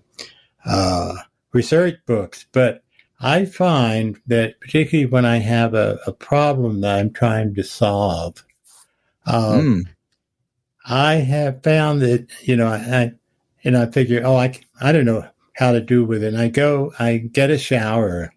uh, 0.65 1.15
research 1.53 2.01
books, 2.05 2.47
but 2.51 2.83
I 3.21 3.45
find 3.45 4.19
that 4.27 4.59
particularly 4.61 5.09
when 5.09 5.25
I 5.25 5.37
have 5.37 5.75
a, 5.75 6.01
a 6.07 6.13
problem 6.13 6.81
that 6.81 6.99
I'm 6.99 7.13
trying 7.13 7.55
to 7.55 7.63
solve, 7.63 8.45
um, 9.27 9.61
mm. 9.61 9.83
I 10.85 11.15
have 11.15 11.63
found 11.63 12.03
that, 12.03 12.27
you 12.41 12.57
know, 12.57 12.67
I, 12.67 13.13
and 13.63 13.77
I 13.77 13.87
figure, 13.87 14.23
oh, 14.25 14.35
I, 14.35 14.59
I 14.81 14.91
don't 14.91 15.05
know 15.05 15.25
how 15.55 15.71
to 15.71 15.81
do 15.81 16.05
with 16.05 16.25
it. 16.25 16.35
And 16.35 16.39
I 16.39 16.49
go, 16.49 16.93
I 16.99 17.19
get 17.19 17.51
a 17.51 17.59
shower 17.59 18.35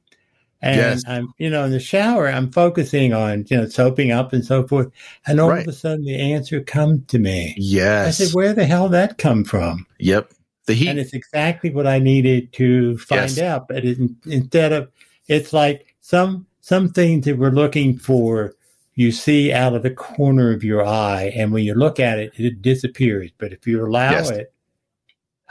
and 0.66 0.78
yes. 0.78 1.04
I'm, 1.08 1.32
you 1.38 1.48
know, 1.48 1.64
in 1.64 1.70
the 1.70 1.80
shower, 1.80 2.28
I'm 2.28 2.52
focusing 2.52 3.14
on, 3.14 3.46
you 3.50 3.58
know, 3.58 3.68
soaping 3.68 4.12
up 4.12 4.34
and 4.34 4.44
so 4.44 4.68
forth. 4.68 4.90
And 5.28 5.40
all 5.40 5.50
right. 5.50 5.62
of 5.62 5.68
a 5.68 5.74
sudden 5.74 6.06
the 6.06 6.20
answer 6.20 6.60
comes 6.60 7.06
to 7.08 7.20
me. 7.20 7.54
Yes. 7.56 8.08
I 8.08 8.26
said, 8.26 8.34
where 8.34 8.52
the 8.52 8.66
hell 8.66 8.90
that 8.90 9.20
come 9.20 9.44
from? 9.44 9.86
Yep. 10.00 10.34
The 10.66 10.74
heat. 10.74 10.88
And 10.88 10.98
it's 10.98 11.14
exactly 11.14 11.70
what 11.70 11.86
I 11.86 12.00
needed 12.00 12.52
to 12.54 12.98
find 12.98 13.30
yes. 13.30 13.40
out. 13.40 13.68
But 13.68 13.86
it, 13.86 14.00
instead 14.26 14.74
of, 14.74 14.92
it's 15.28 15.54
like 15.54 15.96
some, 16.02 16.48
some 16.62 16.90
things 16.90 17.26
that 17.26 17.38
we're 17.38 17.52
looking 17.52 17.96
for, 18.00 18.56
you 18.96 19.12
see 19.12 19.54
out 19.54 19.76
of 19.76 19.84
the 19.84 19.92
corner 19.92 20.52
of 20.52 20.64
your 20.64 20.84
eye. 20.84 21.32
And 21.36 21.54
when 21.54 21.64
you 21.64 21.76
look 21.76 22.00
at 22.00 22.18
it, 22.18 22.34
it 22.38 22.64
disappears. 22.64 23.30
But 23.38 23.54
if 23.54 23.68
you 23.68 23.86
allow 23.86 24.12
yes. 24.12 24.32
it, 24.32 24.54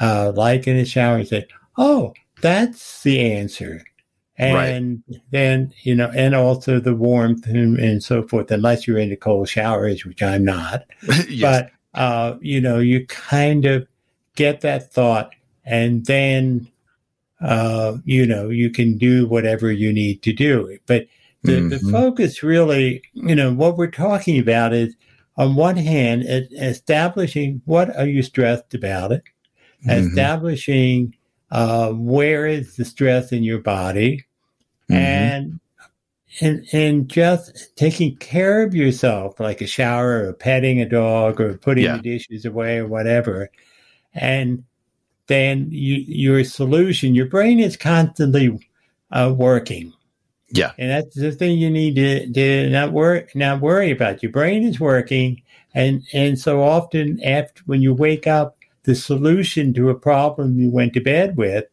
uh, 0.00 0.32
like 0.34 0.66
in 0.66 0.76
the 0.76 0.84
shower, 0.84 1.18
you 1.18 1.24
say, 1.24 1.46
oh, 1.78 2.14
that's 2.42 3.04
the 3.04 3.20
answer 3.32 3.84
and 4.36 5.02
right. 5.08 5.20
then 5.30 5.72
you 5.82 5.94
know 5.94 6.10
and 6.14 6.34
also 6.34 6.80
the 6.80 6.94
warmth 6.94 7.46
and, 7.46 7.78
and, 7.78 8.02
so 8.02 8.22
forth 8.22 8.50
unless 8.50 8.86
you're 8.86 8.98
into 8.98 9.16
cold 9.16 9.48
showers 9.48 10.04
which 10.04 10.22
i'm 10.22 10.44
not 10.44 10.84
yes. 11.28 11.40
but 11.40 11.70
uh, 12.00 12.36
you 12.40 12.60
know 12.60 12.78
you 12.78 13.06
kind 13.06 13.64
of 13.64 13.86
get 14.34 14.62
that 14.62 14.92
thought 14.92 15.30
and 15.64 16.06
then 16.06 16.68
uh, 17.40 17.96
you 18.04 18.26
know 18.26 18.48
you 18.48 18.70
can 18.70 18.98
do 18.98 19.26
whatever 19.28 19.70
you 19.70 19.92
need 19.92 20.22
to 20.22 20.32
do 20.32 20.76
but 20.86 21.06
the, 21.42 21.52
mm-hmm. 21.52 21.68
the 21.68 21.78
focus 21.92 22.42
really 22.42 23.02
you 23.12 23.34
know 23.34 23.52
what 23.52 23.76
we're 23.76 23.86
talking 23.86 24.38
about 24.38 24.72
is 24.72 24.96
on 25.36 25.54
one 25.54 25.76
hand 25.76 26.24
establishing 26.58 27.60
what 27.66 27.94
are 27.96 28.06
you 28.06 28.22
stressed 28.22 28.74
about 28.74 29.12
it 29.12 29.22
mm-hmm. 29.86 30.08
establishing 30.08 31.14
uh, 31.54 31.92
where 31.92 32.48
is 32.48 32.74
the 32.74 32.84
stress 32.84 33.30
in 33.30 33.44
your 33.44 33.60
body, 33.60 34.24
mm-hmm. 34.90 34.94
and 34.94 35.60
and 36.40 36.66
and 36.72 37.08
just 37.08 37.76
taking 37.76 38.16
care 38.16 38.64
of 38.64 38.74
yourself, 38.74 39.38
like 39.38 39.60
a 39.60 39.66
shower 39.66 40.26
or 40.26 40.32
petting 40.32 40.80
a 40.80 40.88
dog 40.88 41.40
or 41.40 41.56
putting 41.56 41.84
yeah. 41.84 41.96
the 41.96 42.02
dishes 42.02 42.44
away 42.44 42.78
or 42.78 42.88
whatever, 42.88 43.50
and 44.14 44.64
then 45.28 45.68
you, 45.70 46.04
your 46.08 46.42
solution, 46.42 47.14
your 47.14 47.26
brain 47.26 47.60
is 47.60 47.76
constantly 47.76 48.58
uh, 49.12 49.32
working. 49.36 49.92
Yeah, 50.50 50.72
and 50.76 50.90
that's 50.90 51.14
the 51.14 51.30
thing 51.30 51.58
you 51.58 51.70
need 51.70 51.94
to, 51.94 52.32
to 52.32 52.70
not 52.70 52.90
worry 52.90 53.28
not 53.36 53.60
worry 53.60 53.92
about. 53.92 54.24
Your 54.24 54.32
brain 54.32 54.64
is 54.64 54.80
working, 54.80 55.40
and 55.72 56.02
and 56.12 56.36
so 56.36 56.64
often 56.64 57.22
after 57.22 57.62
when 57.66 57.80
you 57.80 57.94
wake 57.94 58.26
up, 58.26 58.56
the 58.84 58.94
solution 58.94 59.74
to 59.74 59.90
a 59.90 59.94
problem 59.94 60.58
you 60.58 60.70
went 60.70 60.92
to 60.94 61.00
bed 61.00 61.36
with 61.36 61.64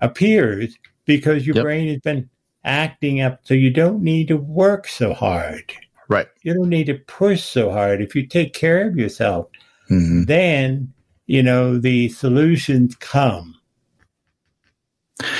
appears 0.00 0.76
because 1.04 1.46
your 1.46 1.56
yep. 1.56 1.64
brain 1.64 1.88
has 1.88 2.00
been 2.00 2.28
acting 2.64 3.20
up. 3.20 3.40
So 3.44 3.54
you 3.54 3.70
don't 3.70 4.02
need 4.02 4.28
to 4.28 4.36
work 4.36 4.86
so 4.86 5.14
hard. 5.14 5.72
Right. 6.08 6.28
You 6.42 6.54
don't 6.54 6.68
need 6.68 6.86
to 6.86 6.94
push 6.94 7.42
so 7.42 7.70
hard. 7.70 8.00
If 8.00 8.14
you 8.14 8.26
take 8.26 8.52
care 8.52 8.88
of 8.88 8.96
yourself, 8.96 9.48
mm-hmm. 9.90 10.24
then, 10.24 10.92
you 11.26 11.42
know, 11.42 11.78
the 11.78 12.08
solutions 12.08 12.96
come. 12.96 13.56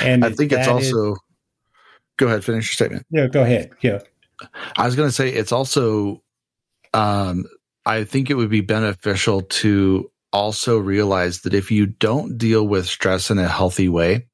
And 0.01 0.23
I 0.23 0.29
think 0.29 0.51
it's 0.51 0.67
also, 0.67 1.13
is, 1.13 1.19
go 2.17 2.27
ahead, 2.27 2.43
finish 2.43 2.67
your 2.67 2.73
statement. 2.73 3.05
Yeah, 3.09 3.27
go 3.27 3.41
ahead. 3.41 3.71
Yeah. 3.81 3.99
I 4.77 4.85
was 4.85 4.95
going 4.95 5.09
to 5.09 5.13
say 5.13 5.29
it's 5.29 5.51
also, 5.51 6.21
um, 6.93 7.45
I 7.85 8.03
think 8.03 8.29
it 8.29 8.35
would 8.35 8.49
be 8.49 8.61
beneficial 8.61 9.41
to 9.41 10.10
also 10.31 10.77
realize 10.77 11.41
that 11.41 11.53
if 11.53 11.71
you 11.71 11.85
don't 11.85 12.37
deal 12.37 12.65
with 12.65 12.87
stress 12.87 13.29
in 13.29 13.39
a 13.39 13.47
healthy 13.47 13.89
way, 13.89 14.27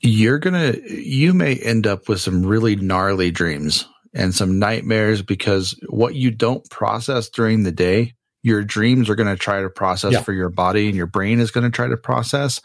you're 0.00 0.38
going 0.38 0.54
to, 0.54 1.02
you 1.02 1.32
may 1.32 1.54
end 1.56 1.86
up 1.86 2.08
with 2.08 2.20
some 2.20 2.44
really 2.44 2.76
gnarly 2.76 3.30
dreams 3.30 3.86
and 4.14 4.34
some 4.34 4.58
nightmares 4.58 5.22
because 5.22 5.78
what 5.88 6.14
you 6.14 6.30
don't 6.30 6.68
process 6.70 7.28
during 7.28 7.62
the 7.62 7.72
day, 7.72 8.14
your 8.42 8.62
dreams 8.62 9.08
are 9.08 9.14
going 9.14 9.28
to 9.28 9.36
try 9.36 9.60
to 9.60 9.70
process 9.70 10.12
yeah. 10.12 10.22
for 10.22 10.32
your 10.32 10.50
body 10.50 10.86
and 10.86 10.96
your 10.96 11.06
brain 11.06 11.40
is 11.40 11.50
going 11.50 11.64
to 11.64 11.74
try 11.74 11.88
to 11.88 11.96
process 11.96 12.60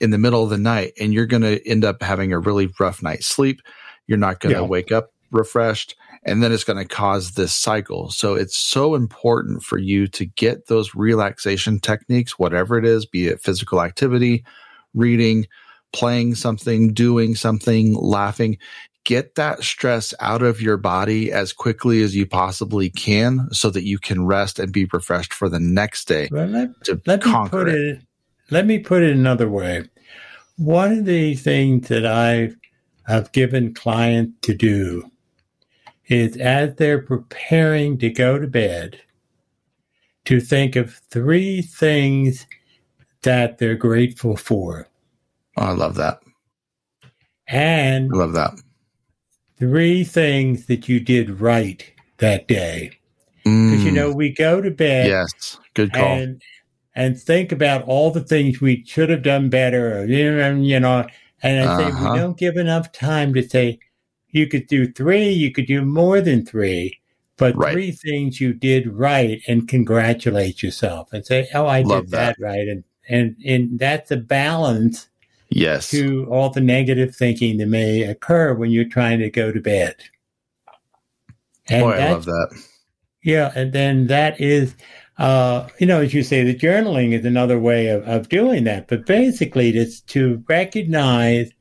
in 0.00 0.10
the 0.10 0.18
middle 0.18 0.42
of 0.42 0.50
the 0.50 0.58
night. 0.58 0.92
And 1.00 1.12
you're 1.12 1.26
going 1.26 1.42
to 1.42 1.68
end 1.68 1.84
up 1.84 2.02
having 2.02 2.32
a 2.32 2.38
really 2.38 2.72
rough 2.78 3.02
night's 3.02 3.26
sleep. 3.26 3.60
You're 4.06 4.18
not 4.18 4.40
going 4.40 4.54
to 4.54 4.60
yeah. 4.60 4.66
wake 4.66 4.92
up 4.92 5.10
refreshed 5.30 5.96
and 6.24 6.42
then 6.42 6.52
it's 6.52 6.64
going 6.64 6.78
to 6.78 6.84
cause 6.84 7.32
this 7.32 7.54
cycle. 7.54 8.10
So 8.10 8.34
it's 8.34 8.56
so 8.56 8.94
important 8.94 9.62
for 9.62 9.78
you 9.78 10.06
to 10.08 10.24
get 10.24 10.66
those 10.66 10.94
relaxation 10.94 11.80
techniques, 11.80 12.38
whatever 12.38 12.78
it 12.78 12.84
is, 12.84 13.04
be 13.04 13.28
it 13.28 13.42
physical 13.42 13.82
activity, 13.82 14.44
reading, 14.94 15.46
playing 15.92 16.34
something, 16.34 16.92
doing 16.92 17.34
something, 17.34 17.94
laughing. 17.94 18.58
Get 19.04 19.34
that 19.34 19.62
stress 19.62 20.14
out 20.18 20.40
of 20.40 20.62
your 20.62 20.78
body 20.78 21.30
as 21.30 21.52
quickly 21.52 22.02
as 22.02 22.16
you 22.16 22.26
possibly 22.26 22.88
can 22.88 23.48
so 23.52 23.68
that 23.68 23.84
you 23.84 23.98
can 23.98 24.24
rest 24.24 24.58
and 24.58 24.72
be 24.72 24.86
refreshed 24.90 25.34
for 25.34 25.50
the 25.50 25.60
next 25.60 26.08
day 26.08 26.28
well, 26.32 26.46
let, 26.46 26.84
to 26.84 27.00
let 27.04 27.20
conquer 27.20 27.68
it. 27.68 27.74
it. 27.74 28.02
Let 28.50 28.64
me 28.64 28.78
put 28.78 29.02
it 29.02 29.14
another 29.14 29.48
way. 29.48 29.84
One 30.56 30.92
of 30.92 31.04
the 31.04 31.34
things 31.34 31.88
that 31.88 32.06
I've, 32.06 32.56
I've 33.06 33.30
given 33.32 33.74
clients 33.74 34.38
to 34.42 34.54
do 34.54 35.10
is 36.08 36.36
as 36.36 36.74
they're 36.76 37.02
preparing 37.02 37.98
to 37.98 38.10
go 38.10 38.38
to 38.38 38.46
bed, 38.46 39.00
to 40.24 40.40
think 40.40 40.76
of 40.76 40.94
three 41.10 41.62
things 41.62 42.46
that 43.22 43.58
they're 43.58 43.74
grateful 43.74 44.36
for. 44.36 44.88
Oh, 45.56 45.62
I 45.62 45.72
love 45.72 45.94
that. 45.96 46.20
And 47.46 48.10
I 48.12 48.16
love 48.16 48.32
that. 48.34 48.54
Three 49.58 50.04
things 50.04 50.66
that 50.66 50.88
you 50.88 51.00
did 51.00 51.40
right 51.40 51.90
that 52.18 52.48
day. 52.48 52.98
Because, 53.44 53.80
mm. 53.80 53.84
you 53.84 53.92
know, 53.92 54.10
we 54.10 54.30
go 54.30 54.60
to 54.60 54.70
bed. 54.70 55.08
Yes. 55.08 55.58
Good 55.74 55.92
call. 55.92 56.04
And, 56.04 56.42
and 56.94 57.20
think 57.20 57.52
about 57.52 57.82
all 57.82 58.10
the 58.10 58.22
things 58.22 58.60
we 58.60 58.84
should 58.86 59.10
have 59.10 59.22
done 59.22 59.50
better, 59.50 60.06
you 60.06 60.80
know, 60.80 61.06
and 61.42 61.60
I 61.60 61.64
uh-huh. 61.64 61.78
say 61.78 61.84
we 61.86 61.90
uh-huh. 61.92 62.16
don't 62.16 62.38
give 62.38 62.56
enough 62.56 62.92
time 62.92 63.34
to 63.34 63.46
say, 63.46 63.78
you 64.34 64.46
could 64.48 64.66
do 64.66 64.90
three, 64.90 65.30
you 65.30 65.52
could 65.52 65.66
do 65.66 65.82
more 65.82 66.20
than 66.20 66.44
three, 66.44 67.00
but 67.36 67.56
right. 67.56 67.72
three 67.72 67.92
things 67.92 68.40
you 68.40 68.52
did 68.52 68.86
right 68.88 69.40
and 69.46 69.68
congratulate 69.68 70.62
yourself 70.62 71.12
and 71.12 71.24
say, 71.24 71.48
Oh, 71.54 71.66
I 71.66 71.82
Love 71.82 72.04
did 72.04 72.10
that. 72.10 72.36
that 72.38 72.44
right. 72.44 72.68
And, 72.68 72.84
and, 73.08 73.36
and 73.44 73.78
that's 73.78 74.10
a 74.10 74.16
balance 74.16 75.08
yes 75.50 75.90
to 75.90 76.26
all 76.30 76.50
the 76.50 76.60
negative 76.60 77.14
thinking 77.14 77.58
that 77.58 77.66
may 77.66 78.02
occur 78.02 78.54
when 78.54 78.70
you're 78.70 78.88
trying 78.88 79.20
to 79.20 79.30
go 79.30 79.52
to 79.52 79.60
bed. 79.60 79.94
And 81.68 81.82
Boy, 81.82 81.92
I 81.92 82.10
love 82.10 82.24
that. 82.24 82.62
Yeah, 83.22 83.52
and 83.54 83.72
then 83.72 84.08
that 84.08 84.38
is 84.40 84.74
uh, 85.16 85.68
you 85.78 85.86
know, 85.86 86.00
as 86.00 86.12
you 86.12 86.22
say, 86.22 86.42
the 86.42 86.54
journaling 86.54 87.12
is 87.12 87.24
another 87.24 87.58
way 87.58 87.86
of, 87.88 88.02
of 88.08 88.28
doing 88.28 88.64
that. 88.64 88.88
But 88.88 89.06
basically, 89.06 89.70
it's 89.70 90.00
to 90.00 90.42
recognize 90.48 91.52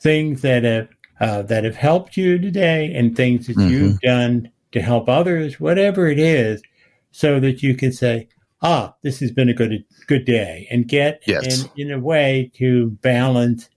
things 0.00 0.42
that 0.42 0.64
have 0.64 0.88
uh, 1.20 1.42
that 1.42 1.64
have 1.64 1.76
helped 1.76 2.16
you 2.16 2.38
today 2.38 2.92
and 2.94 3.16
things 3.16 3.46
that 3.46 3.56
mm-hmm. 3.56 3.68
you've 3.68 4.00
done 4.00 4.50
to 4.72 4.80
help 4.80 5.08
others, 5.08 5.58
whatever 5.58 6.06
it 6.08 6.18
is, 6.18 6.62
so 7.10 7.40
that 7.40 7.62
you 7.62 7.74
can 7.74 7.92
say, 7.92 8.28
ah, 8.62 8.94
this 9.02 9.18
has 9.20 9.32
been 9.32 9.48
a 9.48 9.54
good 9.54 9.84
good 10.06 10.24
day, 10.24 10.66
and 10.70 10.88
get 10.88 11.22
Yes. 11.26 11.64
in, 11.76 11.88
in 11.88 11.92
a 11.92 12.00
way 12.00 12.50
to 12.54 12.90
balance 13.02 13.68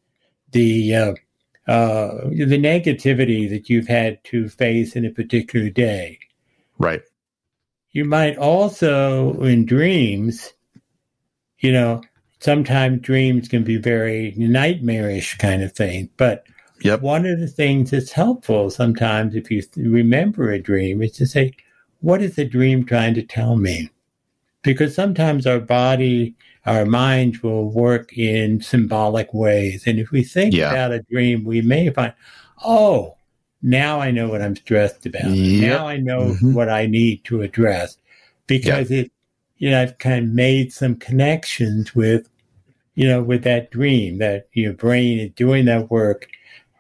the 0.51 0.96
uh, 0.96 1.13
uh, 1.68 2.30
the 2.30 2.60
negativity 2.60 3.50
that 3.50 3.70
you've 3.70 3.88
had 3.88 4.24
to 4.25 4.50
face 4.50 4.96
in 4.96 5.06
a 5.06 5.12
particular 5.12 5.70
day. 5.70 6.20
Right. 6.78 7.01
You 7.92 8.06
might 8.06 8.38
also, 8.38 9.42
in 9.42 9.66
dreams, 9.66 10.54
you 11.60 11.72
know, 11.72 12.01
sometimes 12.41 13.01
dreams 13.01 13.48
can 13.48 13.63
be 13.63 13.77
very 13.77 14.33
nightmarish 14.36 15.38
kind 15.38 15.63
of 15.63 15.71
thing. 15.71 16.10
But 16.17 16.45
Yep. 16.81 17.01
one 17.01 17.27
of 17.27 17.39
the 17.39 17.48
things 17.48 17.91
that's 17.91 18.12
helpful 18.12 18.71
sometimes, 18.71 19.36
if 19.36 19.51
you 19.51 19.62
remember 19.77 20.50
a 20.50 20.60
dream, 20.60 21.03
is 21.03 21.12
to 21.13 21.27
say, 21.27 21.53
what 22.00 22.24
is 22.24 22.36
the 22.36 22.45
dream 22.45 22.83
trying 22.83 23.13
to 23.13 23.21
tell 23.21 23.55
me? 23.55 23.89
Because 24.63 24.95
sometimes 24.95 25.45
our 25.45 25.60
body, 25.60 26.33
our 26.65 26.86
minds 26.86 27.43
will 27.43 27.69
work 27.71 28.17
in 28.17 28.62
symbolic 28.62 29.31
ways. 29.31 29.86
And 29.86 30.00
if 30.00 30.10
we 30.10 30.24
think 30.24 30.55
Yeah. 30.55 30.69
about 30.69 30.91
a 30.91 31.03
dream, 31.03 31.43
we 31.43 31.62
may 31.62 31.89
find, 31.91 32.13
oh, 32.65 33.15
now 33.62 34.00
I 34.00 34.10
know 34.10 34.29
what 34.29 34.41
I'm 34.41 34.55
stressed 34.55 35.05
about. 35.05 35.36
Yep. 35.36 35.79
Now 35.79 35.88
I 35.88 35.98
know 35.98 36.36
Mhm. 36.41 36.53
what 36.53 36.69
I 36.69 36.88
need 36.88 37.24
to 37.25 37.43
address 37.43 37.98
because 38.48 38.89
it, 38.89 39.12
you 39.57 39.69
know, 39.69 39.79
I've 39.83 40.00
kind 40.00 40.25
of 40.25 40.31
made 40.31 40.74
some 40.74 40.95
connections 40.95 41.93
with, 41.93 42.27
you 43.01 43.08
know, 43.08 43.24
with 43.24 43.43
that 43.46 43.72
dream 43.72 44.20
that 44.20 44.48
your 44.53 44.74
brain 44.74 45.17
is 45.17 45.31
doing 45.31 45.65
that 45.65 45.89
work 45.89 46.27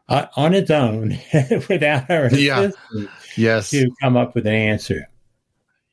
uh, 0.07 0.27
on 0.35 0.53
its 0.53 0.69
own 0.69 1.17
without 1.67 2.11
our 2.11 2.27
Yeah. 2.27 2.59
assistance 2.59 3.09
Yes. 3.35 3.71
to 3.71 3.89
come 3.99 4.15
up 4.15 4.35
with 4.35 4.45
an 4.45 4.53
answer. 4.53 5.09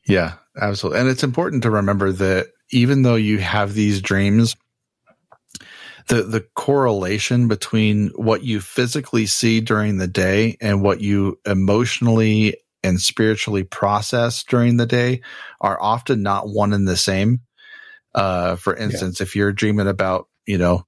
Yeah, 0.06 0.34
absolutely. 0.60 1.00
And 1.00 1.08
it's 1.08 1.24
important 1.24 1.62
to 1.62 1.70
remember 1.70 2.12
that 2.12 2.48
even 2.70 3.00
though 3.00 3.14
you 3.14 3.38
have 3.38 3.72
these 3.72 4.02
dreams, 4.02 4.54
the 6.08 6.24
the 6.24 6.44
correlation 6.54 7.48
between 7.48 8.08
what 8.08 8.42
you 8.42 8.60
physically 8.60 9.24
see 9.24 9.62
during 9.62 9.96
the 9.96 10.06
day 10.06 10.58
and 10.60 10.82
what 10.82 11.00
you 11.00 11.38
emotionally 11.46 12.54
and 12.82 13.00
spiritually 13.00 13.64
process 13.64 14.44
during 14.44 14.76
the 14.76 14.86
day 14.86 15.22
are 15.62 15.80
often 15.80 16.22
not 16.22 16.50
one 16.50 16.74
and 16.74 16.86
the 16.86 16.98
same. 16.98 17.40
Uh, 18.18 18.56
for 18.56 18.74
instance, 18.74 19.20
if 19.20 19.36
you're 19.36 19.52
dreaming 19.52 19.86
about, 19.86 20.26
you 20.46 20.58
know, 20.58 20.84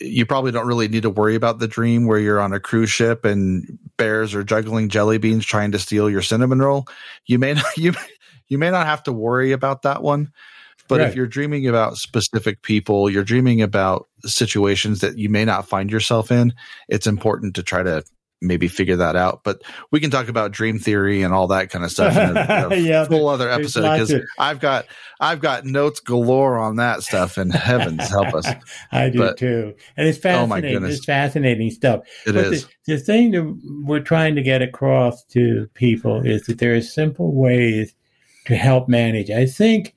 you 0.00 0.26
probably 0.26 0.52
don't 0.52 0.66
really 0.66 0.88
need 0.88 1.02
to 1.02 1.10
worry 1.10 1.34
about 1.34 1.58
the 1.58 1.68
dream 1.68 2.06
where 2.06 2.18
you're 2.18 2.40
on 2.40 2.52
a 2.52 2.60
cruise 2.60 2.90
ship 2.90 3.24
and 3.24 3.78
bears 3.96 4.34
are 4.34 4.44
juggling 4.44 4.88
jelly 4.88 5.18
beans 5.18 5.44
trying 5.44 5.72
to 5.72 5.78
steal 5.78 6.10
your 6.10 6.22
cinnamon 6.22 6.60
roll. 6.60 6.86
You 7.26 7.38
may 7.38 7.54
not 7.54 7.76
you 7.76 7.92
you 8.48 8.58
may 8.58 8.70
not 8.70 8.86
have 8.86 9.02
to 9.04 9.12
worry 9.12 9.52
about 9.52 9.82
that 9.82 10.02
one. 10.02 10.32
But 10.88 11.00
if 11.00 11.16
you're 11.16 11.26
dreaming 11.26 11.66
about 11.66 11.96
specific 11.96 12.62
people, 12.62 13.10
you're 13.10 13.24
dreaming 13.24 13.60
about 13.60 14.06
situations 14.24 15.00
that 15.00 15.18
you 15.18 15.28
may 15.28 15.44
not 15.44 15.68
find 15.68 15.90
yourself 15.90 16.30
in, 16.30 16.54
it's 16.88 17.08
important 17.08 17.56
to 17.56 17.64
try 17.64 17.82
to 17.82 18.04
maybe 18.40 18.68
figure 18.68 18.96
that 18.96 19.16
out. 19.16 19.42
But 19.44 19.62
we 19.90 20.00
can 20.00 20.10
talk 20.10 20.28
about 20.28 20.52
dream 20.52 20.78
theory 20.78 21.22
and 21.22 21.32
all 21.32 21.46
that 21.48 21.70
kind 21.70 21.84
of 21.84 21.90
stuff 21.90 22.16
in 22.16 22.36
a, 22.36 22.68
a 22.70 22.76
Yeah, 22.76 23.04
full 23.04 23.28
other 23.28 23.50
episode 23.50 23.82
because 23.82 24.14
I've 24.38 24.60
got 24.60 24.86
I've 25.20 25.40
got 25.40 25.64
notes 25.64 26.00
galore 26.00 26.58
on 26.58 26.76
that 26.76 27.02
stuff 27.02 27.38
and 27.38 27.52
heavens 27.52 28.08
help 28.08 28.34
us. 28.34 28.46
I 28.92 29.08
do 29.08 29.18
But- 29.18 29.38
too. 29.38 29.74
And 29.96 30.08
it's 30.08 30.18
Oh, 30.18 30.22
fascinating. 30.22 30.72
goodness. 30.72 30.96
it's 30.96 31.04
fascinating 31.04 31.70
stuff. 31.70 32.00
It 32.26 32.32
but 32.32 32.36
is. 32.36 32.66
The, 32.86 32.96
the 32.96 32.98
thing 32.98 33.30
that 33.32 33.60
we're 33.84 34.00
trying 34.00 34.34
to 34.36 34.42
get 34.42 34.62
across 34.62 35.24
to 35.26 35.68
people 35.74 36.20
is 36.24 36.42
that 36.46 36.58
there 36.58 36.74
are 36.74 36.82
simple 36.82 37.34
ways 37.34 37.94
to 38.46 38.56
help 38.56 38.88
manage. 38.88 39.30
I 39.30 39.46
think 39.46 39.94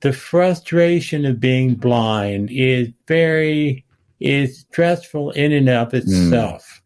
the 0.00 0.12
frustration 0.12 1.26
of 1.26 1.40
being 1.40 1.74
blind 1.74 2.50
is 2.50 2.88
very 3.06 3.84
is 4.20 4.60
stressful 4.60 5.30
in 5.32 5.52
and 5.52 5.68
of 5.68 5.90
hmm. 5.90 5.96
itself. 5.98 6.79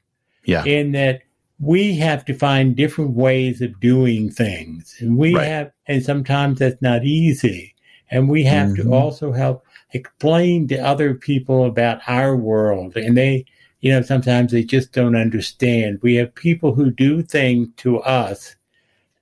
Yeah. 0.44 0.64
In 0.64 0.92
that 0.92 1.22
we 1.60 1.96
have 1.96 2.24
to 2.26 2.34
find 2.34 2.76
different 2.76 3.12
ways 3.12 3.62
of 3.62 3.78
doing 3.80 4.30
things. 4.30 4.96
And 5.00 5.16
we 5.16 5.34
Right. 5.34 5.46
have 5.46 5.70
and 5.86 6.02
sometimes 6.02 6.58
that's 6.58 6.80
not 6.82 7.04
easy. 7.04 7.74
And 8.10 8.28
we 8.28 8.42
have 8.44 8.70
Mhm. 8.70 8.76
to 8.76 8.92
also 8.92 9.32
help 9.32 9.64
explain 9.92 10.68
to 10.68 10.78
other 10.78 11.14
people 11.14 11.64
about 11.64 12.00
our 12.06 12.36
world. 12.36 12.96
And 12.96 13.16
they 13.16 13.44
you 13.80 13.90
know, 13.92 14.00
sometimes 14.00 14.50
they 14.50 14.64
just 14.64 14.92
don't 14.92 15.14
understand. 15.14 15.98
We 16.00 16.14
have 16.14 16.34
people 16.34 16.74
who 16.74 16.90
do 16.90 17.20
things 17.20 17.68
to 17.78 17.98
us 18.00 18.56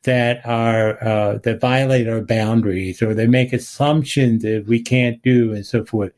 that 0.05 0.41
are 0.47 1.03
uh, 1.03 1.39
that 1.39 1.61
violate 1.61 2.07
our 2.09 2.21
boundaries, 2.23 3.03
or 3.03 3.13
they 3.13 3.27
make 3.27 3.53
assumptions 3.53 4.43
that 4.45 4.67
we 4.69 4.81
can't 4.81 5.21
do, 5.23 5.53
and 5.53 5.67
so 5.67 5.85
forth. 5.85 6.13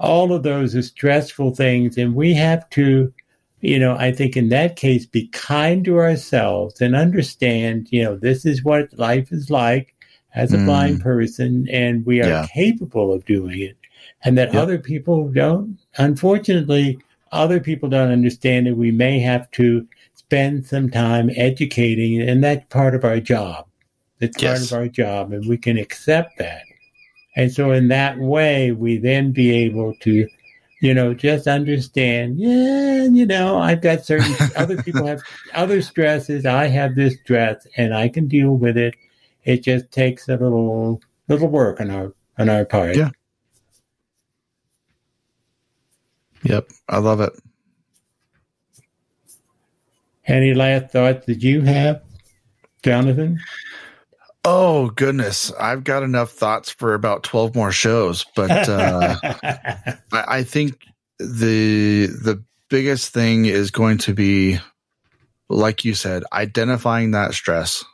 All 0.00 0.32
of 0.32 0.42
those 0.42 0.74
are 0.74 0.80
stressful 0.80 1.54
things, 1.54 1.98
and 1.98 2.14
we 2.14 2.32
have 2.32 2.68
to, 2.70 3.12
you 3.66 3.78
know, 3.78 3.96
I 3.96 4.12
think 4.12 4.36
in 4.36 4.48
that 4.50 4.76
case, 4.76 5.06
be 5.06 5.26
kind 5.28 5.84
to 5.84 5.98
ourselves 5.98 6.80
and 6.80 6.94
understand, 6.94 7.88
you 7.90 8.04
know, 8.04 8.16
this 8.16 8.46
is 8.46 8.62
what 8.62 8.96
life 8.98 9.32
is 9.32 9.50
like 9.50 9.94
as 10.34 10.52
a 10.52 10.58
Mm. 10.58 10.64
blind 10.66 11.00
person, 11.00 11.66
and 11.70 12.04
we 12.06 12.20
are 12.20 12.28
Yeah. 12.28 12.46
capable 12.46 13.12
of 13.12 13.24
doing 13.24 13.58
it, 13.60 13.76
and 14.24 14.38
that 14.38 14.52
Yep. 14.52 14.62
other 14.62 14.78
people 14.78 15.28
don't. 15.28 15.78
Unfortunately, 15.98 16.98
other 17.32 17.58
people 17.58 17.88
don't 17.88 18.12
understand 18.12 18.68
it. 18.68 18.76
We 18.76 18.92
may 18.92 19.18
have 19.20 19.50
to 19.52 19.86
spend 20.14 20.66
some 20.66 20.88
time 20.90 21.30
educating, 21.36 22.20
and 22.20 22.44
that's 22.44 22.64
part 22.68 22.94
of 22.94 23.04
our 23.04 23.20
job. 23.20 23.66
It's 24.20 24.40
part 24.42 24.62
of 24.62 24.72
our 24.72 24.88
job, 24.88 25.32
and 25.32 25.46
we 25.46 25.56
can 25.58 25.76
accept 25.76 26.38
that. 26.38 26.62
And 27.34 27.52
so, 27.52 27.72
in 27.72 27.88
that 27.88 28.18
way, 28.18 28.72
we 28.72 28.96
then 28.98 29.32
be 29.32 29.50
able 29.52 29.94
to, 30.00 30.28
you 30.80 30.92
know, 30.92 31.14
just 31.14 31.46
understand. 31.46 32.38
Yeah, 32.38 33.04
you 33.04 33.26
know, 33.26 33.58
I've 33.58 33.80
got 33.80 34.04
certain 34.04 34.34
other 34.56 34.82
people 34.82 35.06
have 35.06 35.22
other 35.54 35.80
stresses. 35.82 36.44
I 36.46 36.66
have 36.66 36.94
this 36.94 37.18
stress, 37.20 37.66
and 37.76 37.94
I 37.94 38.08
can 38.08 38.28
deal 38.28 38.52
with 38.52 38.76
it. 38.76 38.94
It 39.44 39.62
just 39.62 39.90
takes 39.90 40.28
a 40.28 40.36
little 40.36 41.00
little 41.28 41.48
work 41.48 41.80
on 41.80 41.90
our 41.90 42.14
on 42.38 42.48
our 42.48 42.64
part. 42.64 42.96
Yeah. 42.96 43.10
Yep. 46.42 46.70
I 46.88 46.98
love 46.98 47.20
it. 47.20 47.32
Any 50.26 50.54
last 50.54 50.90
thoughts 50.90 51.26
that 51.26 51.42
you 51.42 51.62
have, 51.62 52.02
Jonathan? 52.82 53.40
Oh 54.48 54.90
goodness, 54.90 55.52
I've 55.58 55.82
got 55.82 56.04
enough 56.04 56.30
thoughts 56.30 56.70
for 56.70 56.94
about 56.94 57.24
twelve 57.24 57.56
more 57.56 57.72
shows, 57.72 58.24
but 58.36 58.68
uh, 58.68 59.16
I, 59.22 59.96
I 60.12 60.42
think 60.44 60.84
the 61.18 62.06
the 62.06 62.44
biggest 62.70 63.12
thing 63.12 63.46
is 63.46 63.72
going 63.72 63.98
to 63.98 64.14
be, 64.14 64.58
like 65.48 65.84
you 65.84 65.94
said, 65.94 66.22
identifying 66.32 67.10
that 67.10 67.34
stress. 67.34 67.84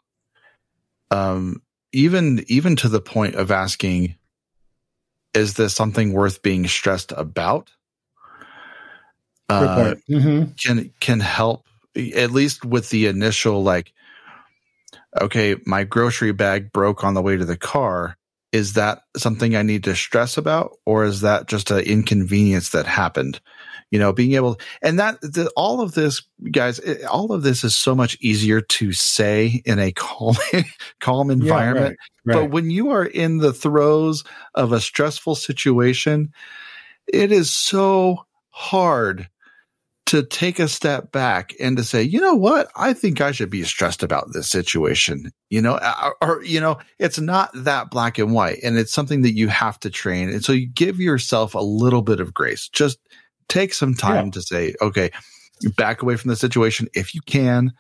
Um, 1.10 1.62
even 1.92 2.44
even 2.48 2.76
to 2.76 2.90
the 2.90 3.00
point 3.00 3.34
of 3.36 3.50
asking, 3.50 4.16
is 5.32 5.54
this 5.54 5.74
something 5.74 6.12
worth 6.12 6.42
being 6.42 6.68
stressed 6.68 7.12
about? 7.16 7.70
Uh. 9.48 9.94
Mhm. 10.10 10.60
can 10.62 10.92
can 11.00 11.20
help 11.20 11.64
at 11.96 12.30
least 12.30 12.62
with 12.62 12.90
the 12.90 13.06
initial 13.06 13.62
like 13.62 13.94
okay 15.20 15.56
my 15.66 15.84
grocery 15.84 16.32
bag 16.32 16.72
broke 16.72 17.04
on 17.04 17.14
the 17.14 17.22
way 17.22 17.36
to 17.36 17.44
the 17.44 17.56
car. 17.56 18.16
Is 18.52 18.74
that 18.74 19.02
something 19.16 19.56
i 19.56 19.62
need 19.62 19.84
to 19.84 19.96
stress 19.96 20.36
about 20.36 20.76
or 20.84 21.04
is 21.04 21.22
that 21.22 21.48
just 21.48 21.70
an 21.70 21.80
inconvenience 21.80 22.70
that 22.70 22.86
happened? 22.86 23.40
You 23.90 23.98
know 23.98 24.12
being 24.12 24.32
able 24.32 24.58
and 24.80 24.98
that 24.98 25.20
the, 25.20 25.50
all 25.54 25.82
of 25.82 25.92
this 25.92 26.22
guys 26.50 26.78
it, 26.78 27.04
all 27.04 27.32
of 27.32 27.42
this 27.42 27.62
is 27.62 27.76
so 27.76 27.94
much 27.94 28.16
easier 28.22 28.62
to 28.62 28.92
say 28.92 29.62
in 29.66 29.78
a 29.78 29.92
calm 29.96 30.36
calm 31.00 31.30
Yeah, 31.30 31.40
environment. 31.42 31.96
Right, 32.24 32.34
but 32.34 32.44
when 32.46 32.70
you 32.70 32.90
are 32.90 33.04
in 33.04 33.38
the 33.38 33.52
throes 33.52 34.24
of 34.54 34.72
a 34.72 34.80
stressful 34.80 35.34
situation, 35.34 36.32
it 37.06 37.32
is 37.32 37.54
so 37.54 38.24
hard 38.50 39.28
to 40.06 40.22
take 40.24 40.58
a 40.58 40.68
step 40.68 41.12
back 41.12 41.54
and 41.60 41.76
to 41.76 41.84
say, 41.84 42.02
you 42.02 42.20
know 42.20 42.34
what? 42.34 42.70
I 42.76 42.92
think 42.92 43.20
I 43.20 43.32
should 43.32 43.50
be 43.50 43.62
stressed 43.62 44.02
about 44.02 44.32
this 44.32 44.48
situation. 44.50 45.30
You 45.48 45.62
know, 45.62 45.78
or, 46.02 46.16
or, 46.20 46.44
you 46.44 46.60
know, 46.60 46.78
it's 46.98 47.18
not 47.18 47.50
that 47.54 47.90
black 47.90 48.18
and 48.18 48.32
white 48.32 48.58
and 48.62 48.76
it's 48.76 48.92
something 48.92 49.22
that 49.22 49.34
you 49.34 49.48
have 49.48 49.78
to 49.80 49.90
train. 49.90 50.28
And 50.28 50.44
so 50.44 50.52
you 50.52 50.66
give 50.66 50.98
yourself 50.98 51.54
a 51.54 51.60
little 51.60 52.02
bit 52.02 52.20
of 52.20 52.34
grace. 52.34 52.68
Just 52.68 52.98
take 53.48 53.72
some 53.74 53.94
time 53.94 54.26
Yeah. 54.26 54.30
to 54.32 54.42
say, 54.42 54.74
okay, 54.80 55.10
back 55.76 56.02
away 56.02 56.16
from 56.16 56.30
the 56.30 56.36
situation 56.36 56.88
if 56.94 57.14
you 57.14 57.20
can 57.20 57.72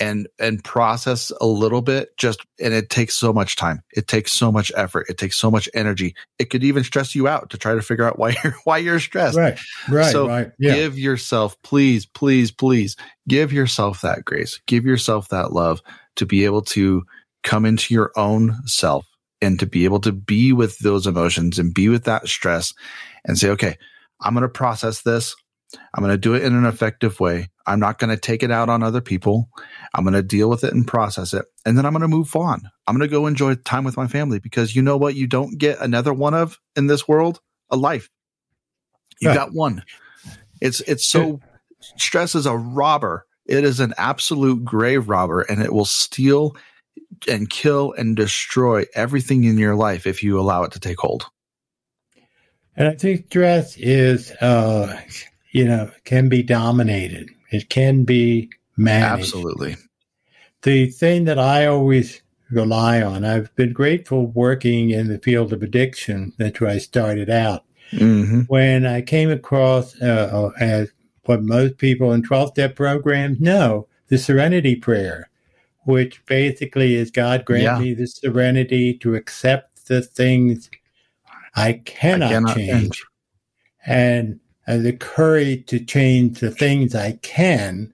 and 0.00 0.28
and 0.38 0.62
process 0.62 1.32
a 1.40 1.46
little 1.46 1.82
bit 1.82 2.16
just 2.16 2.40
and 2.60 2.72
it 2.72 2.90
takes 2.90 3.16
so 3.16 3.32
much 3.32 3.56
time. 3.56 3.82
It 3.92 4.06
takes 4.06 4.32
so 4.32 4.52
much 4.52 4.70
effort. 4.76 5.06
It 5.08 5.18
takes 5.18 5.36
so 5.36 5.50
much 5.50 5.68
energy. 5.74 6.14
It 6.38 6.50
could 6.50 6.62
even 6.62 6.84
stress 6.84 7.14
you 7.14 7.26
out 7.26 7.50
to 7.50 7.58
try 7.58 7.74
to 7.74 7.82
figure 7.82 8.04
out 8.04 8.18
why 8.18 8.36
you're 8.44 8.54
why 8.64 8.78
you're 8.78 9.00
stressed. 9.00 9.36
Right, 9.36 9.58
right, 9.88 10.12
so 10.12 10.28
right. 10.28 10.50
Yeah, 10.58 10.74
give 10.74 10.98
yourself 10.98 11.60
please 11.62 12.06
please 12.06 12.50
please 12.50 12.96
give 13.26 13.52
yourself 13.52 14.02
that 14.02 14.24
grace. 14.24 14.60
Give 14.66 14.84
yourself 14.84 15.28
that 15.28 15.52
love 15.52 15.82
to 16.16 16.26
be 16.26 16.44
able 16.44 16.62
to 16.62 17.04
come 17.42 17.64
into 17.64 17.94
your 17.94 18.12
own 18.16 18.56
self 18.66 19.06
and 19.40 19.58
to 19.60 19.66
be 19.66 19.84
able 19.84 20.00
to 20.00 20.12
be 20.12 20.52
with 20.52 20.78
those 20.78 21.06
emotions 21.06 21.58
and 21.58 21.74
be 21.74 21.88
with 21.88 22.04
that 22.04 22.26
stress 22.28 22.74
and 23.24 23.38
say, 23.38 23.50
okay, 23.50 23.76
I'm 24.20 24.34
going 24.34 24.42
to 24.42 24.48
process 24.48 25.02
this. 25.02 25.36
I'm 25.94 26.02
going 26.02 26.14
to 26.14 26.18
do 26.18 26.34
it 26.34 26.42
in 26.42 26.54
an 26.54 26.64
effective 26.64 27.20
way. 27.20 27.50
I'm 27.66 27.80
not 27.80 27.98
going 27.98 28.10
to 28.10 28.16
take 28.16 28.42
it 28.42 28.50
out 28.50 28.68
on 28.68 28.82
other 28.82 29.00
people. 29.00 29.50
I'm 29.94 30.04
going 30.04 30.14
to 30.14 30.22
deal 30.22 30.48
with 30.48 30.64
it 30.64 30.72
and 30.72 30.86
process 30.86 31.34
it. 31.34 31.44
And 31.66 31.76
then 31.76 31.84
I'm 31.84 31.92
going 31.92 32.02
to 32.02 32.08
move 32.08 32.34
on. 32.34 32.62
I'm 32.86 32.96
going 32.96 33.08
to 33.08 33.12
go 33.12 33.26
enjoy 33.26 33.54
time 33.56 33.84
with 33.84 33.96
my 33.96 34.06
family 34.06 34.38
because 34.38 34.74
you 34.74 34.82
know 34.82 34.96
what? 34.96 35.14
You 35.14 35.26
don't 35.26 35.58
get 35.58 35.80
another 35.80 36.14
one 36.14 36.34
of 36.34 36.58
in 36.76 36.86
this 36.86 37.06
world 37.06 37.40
a 37.70 37.76
life. 37.76 38.08
You 39.20 39.34
got 39.34 39.52
one. 39.52 39.82
It's, 40.60 40.80
it's 40.82 41.06
so 41.06 41.40
stress 41.96 42.34
is 42.34 42.46
a 42.46 42.56
robber. 42.56 43.26
It 43.46 43.64
is 43.64 43.80
an 43.80 43.94
absolute 43.98 44.64
grave 44.64 45.08
robber 45.08 45.42
and 45.42 45.60
it 45.60 45.72
will 45.72 45.84
steal 45.84 46.56
and 47.26 47.50
kill 47.50 47.92
and 47.92 48.16
destroy 48.16 48.84
everything 48.94 49.44
in 49.44 49.58
your 49.58 49.74
life 49.74 50.06
if 50.06 50.22
you 50.22 50.38
allow 50.38 50.62
it 50.62 50.72
to 50.72 50.80
take 50.80 50.98
hold. 50.98 51.26
And 52.76 52.86
I 52.86 52.94
think 52.94 53.26
stress 53.26 53.76
is, 53.76 54.30
uh, 54.40 55.00
you 55.50 55.66
know, 55.66 55.90
can 56.04 56.28
be 56.28 56.42
dominated. 56.42 57.30
It 57.50 57.68
can 57.68 58.04
be 58.04 58.50
managed. 58.76 59.34
Absolutely. 59.34 59.76
The 60.62 60.90
thing 60.90 61.24
that 61.24 61.38
I 61.38 61.66
always 61.66 62.20
rely 62.50 63.02
on, 63.02 63.24
I've 63.24 63.54
been 63.56 63.72
grateful 63.72 64.26
working 64.26 64.90
in 64.90 65.08
the 65.08 65.18
field 65.18 65.52
of 65.52 65.62
addiction. 65.62 66.32
That's 66.38 66.60
where 66.60 66.70
I 66.70 66.78
started 66.78 67.30
out. 67.30 67.64
Mm-hmm. 67.92 68.42
When 68.42 68.84
I 68.86 69.00
came 69.00 69.30
across, 69.30 70.00
uh, 70.02 70.50
as 70.60 70.90
what 71.24 71.42
most 71.42 71.78
people 71.78 72.12
in 72.12 72.22
12 72.22 72.50
step 72.50 72.76
programs 72.76 73.40
know, 73.40 73.86
the 74.08 74.18
serenity 74.18 74.76
prayer 74.76 75.28
which 75.88 76.22
basically 76.26 76.96
is 76.96 77.10
God 77.10 77.46
grant 77.46 77.62
yeah. 77.62 77.78
me 77.78 77.94
the 77.94 78.06
serenity 78.06 78.92
to 78.98 79.14
accept 79.14 79.86
the 79.86 80.02
things 80.02 80.68
I 81.56 81.80
cannot, 81.86 82.26
I 82.26 82.32
cannot 82.34 82.56
change, 82.56 82.70
change, 82.70 83.04
and, 83.86 84.40
and 84.68 84.84
the 84.84 84.92
courage 84.92 85.64
to 85.66 85.80
change 85.80 86.40
the 86.40 86.50
things 86.50 86.94
I 86.94 87.12
can. 87.22 87.92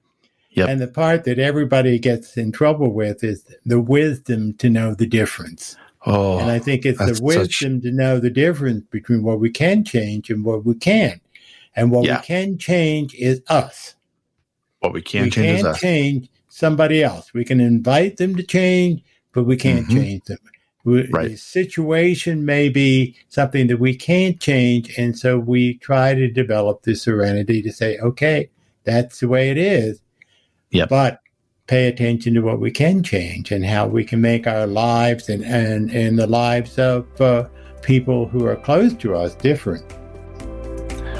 Yep. 0.50 0.68
And 0.68 0.80
the 0.80 0.88
part 0.88 1.24
that 1.24 1.38
everybody 1.38 1.98
gets 2.00 2.36
in 2.36 2.50
trouble 2.50 2.92
with 2.92 3.22
is 3.22 3.44
the 3.64 3.80
wisdom 3.80 4.54
to 4.54 4.68
know 4.68 4.92
the 4.92 5.06
difference. 5.06 5.76
Oh, 6.04 6.38
and 6.38 6.50
I 6.50 6.58
think 6.58 6.84
it's 6.84 6.98
the 6.98 7.18
wisdom 7.22 7.80
such... 7.80 7.82
to 7.82 7.92
know 7.92 8.18
the 8.18 8.28
difference 8.28 8.84
between 8.90 9.22
what 9.22 9.40
we 9.40 9.50
can 9.50 9.84
change 9.84 10.30
and 10.30 10.44
what 10.44 10.64
we 10.64 10.74
can't. 10.74 11.22
And 11.76 11.90
what 11.92 12.06
yeah. 12.06 12.20
we 12.20 12.26
can 12.26 12.58
change 12.58 13.14
is 13.14 13.40
us. 13.48 13.94
What 14.80 14.92
we 14.92 15.00
can 15.00 15.24
we 15.24 15.30
change 15.30 15.60
is 15.60 15.64
us. 15.64 15.80
change 15.80 16.28
somebody 16.48 17.04
else. 17.04 17.32
We 17.32 17.44
can 17.44 17.60
invite 17.60 18.16
them 18.16 18.34
to 18.34 18.42
change, 18.42 19.02
but 19.32 19.44
we 19.44 19.56
can't 19.56 19.86
mm-hmm. 19.86 19.96
change 19.96 20.24
them. 20.24 20.38
We, 20.84 21.08
right. 21.10 21.30
The 21.30 21.36
situation 21.36 22.44
may 22.44 22.68
be 22.68 23.16
something 23.28 23.68
that 23.68 23.78
we 23.78 23.96
can't 23.96 24.38
change. 24.40 24.96
And 24.98 25.18
so 25.18 25.38
we 25.38 25.78
try 25.78 26.14
to 26.14 26.30
develop 26.30 26.82
the 26.82 26.94
serenity 26.94 27.62
to 27.62 27.72
say, 27.72 27.98
okay, 27.98 28.50
that's 28.84 29.20
the 29.20 29.28
way 29.28 29.50
it 29.50 29.58
is. 29.58 30.00
Yep. 30.70 30.88
But 30.88 31.20
pay 31.66 31.86
attention 31.88 32.34
to 32.34 32.40
what 32.40 32.60
we 32.60 32.70
can 32.70 33.02
change 33.02 33.50
and 33.50 33.64
how 33.64 33.86
we 33.86 34.04
can 34.04 34.20
make 34.20 34.46
our 34.46 34.66
lives 34.66 35.28
and, 35.28 35.42
and, 35.44 35.90
and 35.90 36.18
the 36.18 36.26
lives 36.26 36.78
of 36.78 37.06
uh, 37.20 37.48
people 37.80 38.28
who 38.28 38.44
are 38.44 38.56
close 38.56 38.92
to 38.94 39.14
us 39.14 39.34
different. 39.36 39.84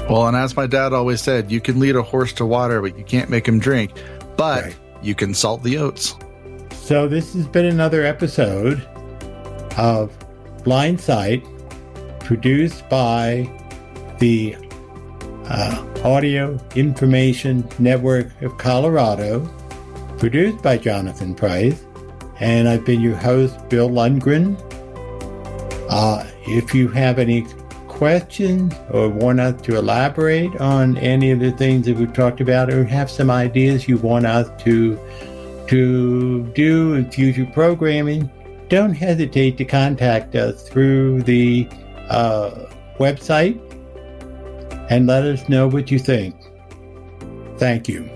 Well, 0.07 0.27
and 0.27 0.37
as 0.37 0.55
my 0.55 0.67
dad 0.67 0.93
always 0.93 1.21
said, 1.21 1.51
you 1.51 1.59
can 1.59 1.79
lead 1.79 1.95
a 1.95 2.03
horse 2.03 2.31
to 2.33 2.45
water, 2.45 2.79
but 2.79 2.95
you 2.95 3.03
can't 3.03 3.29
make 3.31 3.47
him 3.47 3.57
drink. 3.57 3.91
But 4.37 4.63
right 4.63 4.75
you 5.05 5.15
can 5.15 5.33
salt 5.33 5.63
the 5.63 5.77
oats. 5.77 6.15
So, 6.73 7.07
this 7.07 7.33
has 7.33 7.47
been 7.47 7.65
another 7.65 8.03
episode 8.03 8.85
of 9.77 10.11
Blind 10.63 10.99
Sight, 10.99 11.43
produced 12.19 12.87
by 12.89 13.49
the 14.19 14.55
uh, 15.45 15.85
Audio 16.03 16.59
Information 16.75 17.67
Network 17.79 18.41
of 18.41 18.57
Colorado, 18.57 19.45
produced 20.17 20.61
by 20.63 20.77
Jonathan 20.77 21.35
Price, 21.35 21.83
and 22.39 22.67
I've 22.67 22.85
been 22.85 23.01
your 23.01 23.15
host, 23.15 23.69
Bill 23.69 23.89
Lundgren. 23.89 24.57
Uh, 25.89 26.25
if 26.47 26.73
you 26.73 26.87
have 26.89 27.19
any 27.19 27.45
questions 27.87 28.73
or 28.91 29.07
want 29.07 29.39
us 29.39 29.61
to 29.61 29.77
elaborate 29.77 30.53
on 30.57 30.97
any 30.97 31.31
of 31.31 31.39
the 31.39 31.51
things 31.51 31.85
that 31.85 31.95
we've 31.95 32.11
talked 32.11 32.41
about 32.41 32.69
or 32.69 32.83
have 32.83 33.09
some 33.09 33.31
ideas 33.31 33.87
you 33.87 33.97
want 33.97 34.25
us 34.25 34.49
to 34.63 34.99
to 35.67 36.43
do 36.53 36.93
in 36.93 37.09
future 37.09 37.47
programming, 37.53 38.29
don't 38.69 38.93
hesitate 38.93 39.57
to 39.57 39.65
contact 39.65 40.35
us 40.35 40.67
through 40.67 41.23
the 41.23 41.67
uh, 42.09 42.67
website 42.99 43.59
and 44.89 45.07
let 45.07 45.23
us 45.23 45.47
know 45.49 45.67
what 45.67 45.91
you 45.91 45.99
think. 45.99 46.35
Thank 47.57 47.87
you. 47.87 48.14